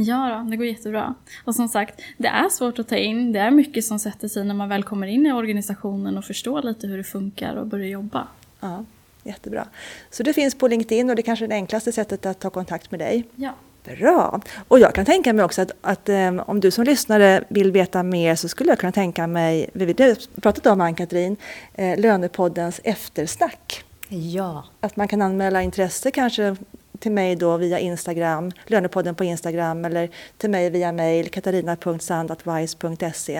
Ja, 0.00 0.46
det 0.50 0.56
går 0.56 0.66
jättebra. 0.66 1.14
Och 1.44 1.54
som 1.54 1.68
sagt, 1.68 2.00
det 2.16 2.28
är 2.28 2.48
svårt 2.48 2.78
att 2.78 2.88
ta 2.88 2.96
in. 2.96 3.32
Det 3.32 3.38
är 3.38 3.50
mycket 3.50 3.84
som 3.84 3.98
sätter 3.98 4.28
sig 4.28 4.44
när 4.44 4.54
man 4.54 4.68
väl 4.68 4.82
kommer 4.82 5.06
in 5.06 5.26
i 5.26 5.32
organisationen 5.32 6.18
och 6.18 6.24
förstår 6.24 6.62
lite 6.62 6.86
hur 6.86 6.98
det 6.98 7.04
funkar 7.04 7.56
och 7.56 7.66
börjar 7.66 7.86
jobba. 7.86 8.28
Ja, 8.60 8.84
jättebra. 9.22 9.66
Så 10.10 10.22
det 10.22 10.32
finns 10.32 10.54
på 10.54 10.68
LinkedIn 10.68 11.10
och 11.10 11.16
det 11.16 11.20
är 11.20 11.24
kanske 11.24 11.44
är 11.44 11.48
det 11.48 11.54
enklaste 11.54 11.92
sättet 11.92 12.26
att 12.26 12.40
ta 12.40 12.50
kontakt 12.50 12.90
med 12.90 13.00
dig. 13.00 13.24
Ja. 13.36 13.54
Bra! 13.84 14.40
Och 14.68 14.78
jag 14.78 14.94
kan 14.94 15.04
tänka 15.04 15.32
mig 15.32 15.44
också 15.44 15.62
att, 15.62 15.72
att 15.80 16.08
um, 16.08 16.40
om 16.46 16.60
du 16.60 16.70
som 16.70 16.84
lyssnare 16.84 17.44
vill 17.48 17.72
veta 17.72 18.02
mer 18.02 18.34
så 18.34 18.48
skulle 18.48 18.70
jag 18.70 18.78
kunna 18.78 18.92
tänka 18.92 19.26
mig, 19.26 19.70
vi 19.72 19.84
har 19.84 20.40
pratat 20.40 20.66
om 20.66 20.80
Ann-Katrin, 20.80 21.36
eh, 21.74 22.00
Lönepoddens 22.00 22.80
eftersnack. 22.84 23.84
Ja. 24.08 24.64
Att 24.80 24.96
man 24.96 25.08
kan 25.08 25.22
anmäla 25.22 25.62
intresse 25.62 26.10
kanske 26.10 26.56
till 26.98 27.12
mig 27.12 27.36
då 27.36 27.56
via 27.56 27.78
Instagram, 27.78 28.50
Lönepodden 28.66 29.14
på 29.14 29.24
Instagram 29.24 29.84
eller 29.84 30.10
till 30.38 30.50
mig 30.50 30.70
via 30.70 30.92
mail 30.92 31.28
katarina.sand.wise.se 31.30 33.36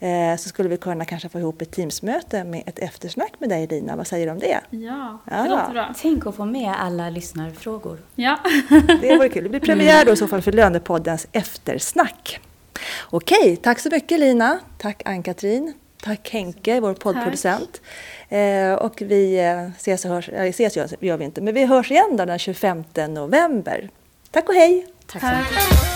eh, 0.00 0.36
så 0.38 0.48
skulle 0.48 0.68
vi 0.68 0.76
kunna 0.76 1.04
kanske 1.04 1.28
få 1.28 1.38
ihop 1.38 1.62
ett 1.62 1.70
Teamsmöte 1.70 2.44
med 2.44 2.62
ett 2.66 2.78
eftersnack 2.78 3.32
med 3.38 3.48
dig 3.48 3.66
Lina. 3.66 3.96
Vad 3.96 4.06
säger 4.06 4.26
du 4.26 4.32
om 4.32 4.38
det? 4.38 4.60
Ja, 4.70 5.18
det 5.24 5.30
Ja. 5.36 5.46
låter 5.46 5.72
bra. 5.72 5.94
Tänk 6.02 6.26
att 6.26 6.34
få 6.34 6.44
med 6.44 6.74
alla 6.80 7.10
lyssnarfrågor. 7.10 7.98
Ja. 8.14 8.38
Det 9.00 9.16
vore 9.16 9.28
kul. 9.28 9.42
Det 9.42 9.48
blir 9.50 9.60
premiär 9.60 10.04
då 10.04 10.12
i 10.12 10.16
så 10.16 10.28
fall 10.28 10.42
för 10.42 10.52
Lönepoddens 10.52 11.26
eftersnack. 11.32 12.40
Okej, 13.10 13.56
tack 13.56 13.78
så 13.78 13.88
mycket 13.92 14.20
Lina. 14.20 14.58
Tack 14.78 15.02
Ann-Katrin. 15.04 15.72
Tack 16.06 16.30
Henke, 16.30 16.80
vår 16.80 16.94
poddproducent. 16.94 17.80
Eh, 18.28 18.72
och 18.72 19.02
vi 19.02 19.38
eh, 19.38 19.70
ses 19.76 20.04
och 20.04 20.10
hörs, 20.10 20.28
eller 20.28 20.48
ses 20.48 20.76
gör 20.76 20.88
gör 21.00 21.16
vi 21.16 21.24
inte, 21.24 21.40
men 21.40 21.54
vi 21.54 21.64
hörs 21.64 21.90
igen 21.90 22.16
då 22.16 22.24
den 22.24 22.38
25 22.38 22.84
november. 23.08 23.88
Tack 24.30 24.48
och 24.48 24.54
hej! 24.54 24.86
Tack 25.06 25.22
så 25.22 25.28
mycket. 25.28 25.54
Tack. 25.54 25.95